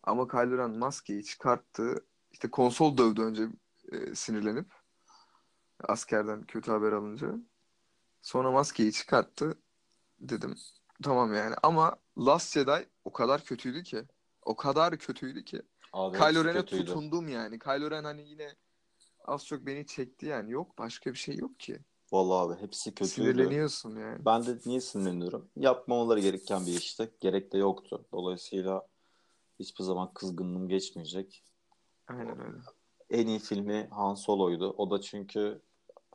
Ama 0.02 0.28
Kylo 0.28 0.58
Ren 0.58 0.78
maskeyi 0.78 1.24
çıkarttı. 1.24 2.06
İşte 2.30 2.50
konsol 2.50 2.98
dövdü 2.98 3.22
önce 3.22 3.48
e, 3.92 4.14
sinirlenip 4.14 4.66
askerden 5.88 6.42
kötü 6.42 6.70
haber 6.70 6.92
alınca. 6.92 7.34
Sonra 8.22 8.50
maskeyi 8.50 8.92
çıkarttı. 8.92 9.58
Dedim 10.20 10.54
tamam 11.02 11.34
yani 11.34 11.54
ama 11.62 11.96
Last 12.18 12.54
Jedi 12.54 12.88
o 13.04 13.12
kadar 13.12 13.44
kötüydü 13.44 13.82
ki. 13.82 14.04
O 14.42 14.56
kadar 14.56 14.98
kötüydü 14.98 15.44
ki. 15.44 15.62
Abi 15.92 16.18
Kylo 16.18 16.44
Ren'e 16.44 16.64
tutundum 16.64 17.28
yani. 17.28 17.58
Kylo 17.58 17.90
Ren 17.90 18.04
hani 18.04 18.28
yine 18.28 18.54
az 19.28 19.46
çok 19.46 19.66
beni 19.66 19.86
çekti 19.86 20.26
yani. 20.26 20.52
Yok 20.52 20.78
başka 20.78 21.12
bir 21.12 21.18
şey 21.18 21.36
yok 21.36 21.60
ki. 21.60 21.78
Vallahi 22.12 22.46
abi 22.52 22.62
hepsi 22.62 22.94
kötüydü. 22.94 23.32
Sinirleniyorsun 23.32 23.96
yani. 23.96 24.24
Ben 24.24 24.46
de 24.46 24.58
niye 24.66 24.80
sinirleniyorum? 24.80 25.48
Yapmamaları 25.56 26.20
gereken 26.20 26.66
bir 26.66 26.72
işti. 26.72 27.10
Gerek 27.20 27.52
de 27.52 27.58
yoktu. 27.58 28.04
Dolayısıyla 28.12 28.86
hiçbir 29.58 29.84
zaman 29.84 30.12
kızgınlığım 30.14 30.68
geçmeyecek. 30.68 31.44
Aynen 32.08 32.40
öyle. 32.40 32.58
En 33.10 33.26
iyi 33.26 33.38
filmi 33.38 33.88
Han 33.90 34.14
Solo'ydu. 34.14 34.74
O 34.78 34.90
da 34.90 35.00
çünkü 35.00 35.60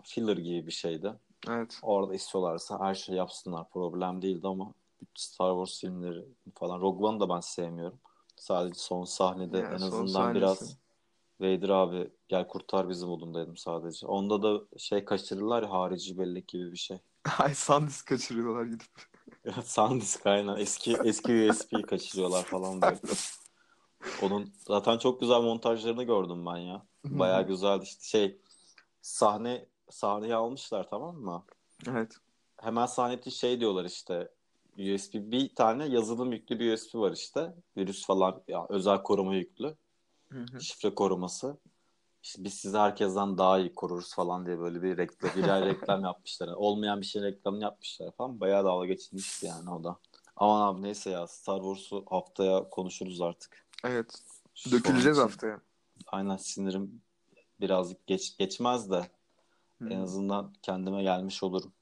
filler 0.04 0.38
gibi 0.38 0.68
bir 0.68 0.72
şeydi. 0.72 1.14
Evet. 1.50 1.80
Orada 1.82 2.16
istiyorlarsa 2.16 2.80
her 2.80 2.96
şey 2.96 3.16
yapsınlar. 3.16 3.70
Problem 3.70 4.22
değildi 4.22 4.48
ama 4.48 4.74
Star 5.16 5.52
Wars 5.52 5.80
filmleri 5.82 6.26
falan. 6.56 6.82
Rogue 6.82 7.08
One'ı 7.08 7.20
da 7.20 7.30
ben 7.30 7.40
sevmiyorum. 7.40 8.00
Sadece 8.36 8.80
son 8.80 9.04
sahnede 9.04 9.58
Yani 9.58 9.68
en 9.68 9.82
azından 9.82 10.06
sahnesi. 10.08 10.36
biraz 10.36 10.78
Vader 11.40 11.70
abi 11.70 12.12
gel 12.28 12.48
kurtar 12.48 12.90
bizi 12.90 13.06
modundaydım 13.06 13.58
sadece. 13.58 14.08
Onda 14.08 14.44
da 14.44 14.62
şey 14.78 15.06
kaçırırlar 15.06 15.64
ya 15.64 15.70
harici 15.72 16.18
bellek 16.18 16.48
gibi 16.48 16.72
bir 16.72 16.78
şey. 16.78 16.98
Ay 17.40 17.56
Sandisk 17.56 18.08
kaçırıyorlar 18.08 18.66
gidip. 18.66 18.92
Sandisk 19.64 20.26
aynen. 20.26 20.56
Eski 20.58 20.98
eski 21.04 21.50
USB 21.50 21.88
kaçırıyorlar 21.88 22.44
falan 22.44 22.82
böyle. 22.82 23.00
Onun 24.22 24.54
zaten 24.68 24.98
çok 24.98 25.20
güzel 25.20 25.42
montajlarını 25.42 26.04
gördüm 26.04 26.46
ben 26.46 26.58
ya. 26.58 26.86
Bayağı 27.06 27.48
güzeldi 27.48 27.84
işte 27.84 28.04
şey 28.04 28.38
sahne 29.02 29.66
sahneyi 29.90 30.36
almışlar 30.36 30.90
tamam 30.90 31.16
mı? 31.16 31.44
Evet. 31.88 32.16
Hemen 32.58 32.86
sahnede 32.86 33.30
şey 33.30 33.60
diyorlar 33.60 33.86
işte 33.86 34.32
USB 34.78 35.14
bir 35.14 35.56
tane 35.56 35.86
yazılım 35.86 36.32
yüklü 36.32 36.60
bir 36.60 36.74
USB 36.74 36.96
var 36.96 37.12
işte. 37.12 37.54
Virüs 37.78 38.06
falan 38.06 38.44
ya 38.48 38.66
özel 38.70 39.04
koruma 39.04 39.36
yüklü. 39.36 39.76
Hı 40.34 40.46
hı. 40.58 40.62
Şifre 40.62 40.96
koruması. 40.96 41.58
İşte 42.24 42.44
biz 42.44 42.54
sizi 42.54 42.78
herkesten 42.78 43.38
daha 43.38 43.60
iyi 43.60 43.74
koruruz 43.76 44.16
falan 44.16 44.46
diye 44.46 44.60
böyle 44.60 44.82
bir 44.82 44.98
reklam, 44.98 45.32
birer 45.36 45.62
reklam 45.66 46.04
yapmışlar. 46.04 46.48
Olmayan 46.48 47.02
bir 47.02 47.06
şey 47.06 47.22
reklamını 47.22 47.64
yapmışlar 47.64 48.12
falan. 48.12 48.40
Bayağı 48.40 48.64
dalga 48.66 48.86
geçilmişti 48.86 49.46
yani 49.46 49.70
o 49.70 49.84
da. 49.84 50.00
Aman 50.36 50.62
abi 50.62 50.82
neyse 50.82 51.10
ya 51.10 51.28
Star 51.28 51.58
Wars'u 51.62 52.06
haftaya 52.10 52.70
konuşuruz 52.70 53.22
artık. 53.22 53.66
Evet. 53.84 54.22
Şu 54.56 54.72
Döküleceğiz 54.72 55.18
için- 55.18 55.28
haftaya. 55.28 55.62
Aynen 56.08 56.38
sinirim 56.38 57.02
birazcık 57.62 58.08
geç, 58.08 58.38
geçmez 58.38 58.92
de 58.92 59.08
Hı. 59.82 59.90
en 59.90 60.00
azından 60.00 60.54
kendime 60.62 61.04
gelmiş 61.04 61.44
olurum. 61.44 61.74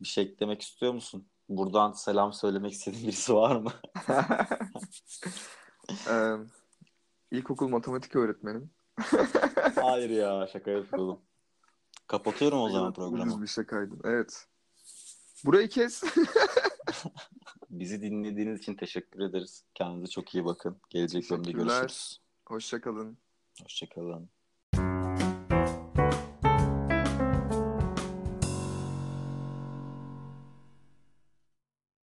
Bir 0.00 0.06
şey 0.06 0.24
eklemek 0.24 0.62
istiyor 0.62 0.92
musun? 0.94 1.26
Buradan 1.48 1.92
selam 1.92 2.32
söylemek 2.32 2.72
istediğin 2.72 3.06
birisi 3.06 3.34
var 3.34 3.56
mı? 3.56 3.72
ilkokul 7.32 7.68
matematik 7.68 8.16
öğretmenim. 8.16 8.70
Hayır 9.74 10.10
ya 10.10 10.48
şaka 10.52 10.70
yapıyordum. 10.70 11.20
Kapatıyorum 12.06 12.60
o 12.60 12.70
zaman 12.70 12.92
programı. 12.92 13.42
bir 13.42 13.46
şakaydı. 13.46 13.94
Evet. 14.04 14.46
Burayı 15.44 15.68
kes. 15.68 16.02
Bizi 17.70 18.02
dinlediğiniz 18.02 18.58
için 18.58 18.74
teşekkür 18.74 19.20
ederiz. 19.20 19.64
Kendinize 19.74 20.10
çok 20.10 20.34
iyi 20.34 20.44
bakın. 20.44 20.76
Gelecek 20.90 21.30
bölümde 21.30 21.52
görüşürüz. 21.52 22.20
Hoşça 22.46 22.80
kalın. 22.80 23.18
Hoşçakalın. 23.62 24.28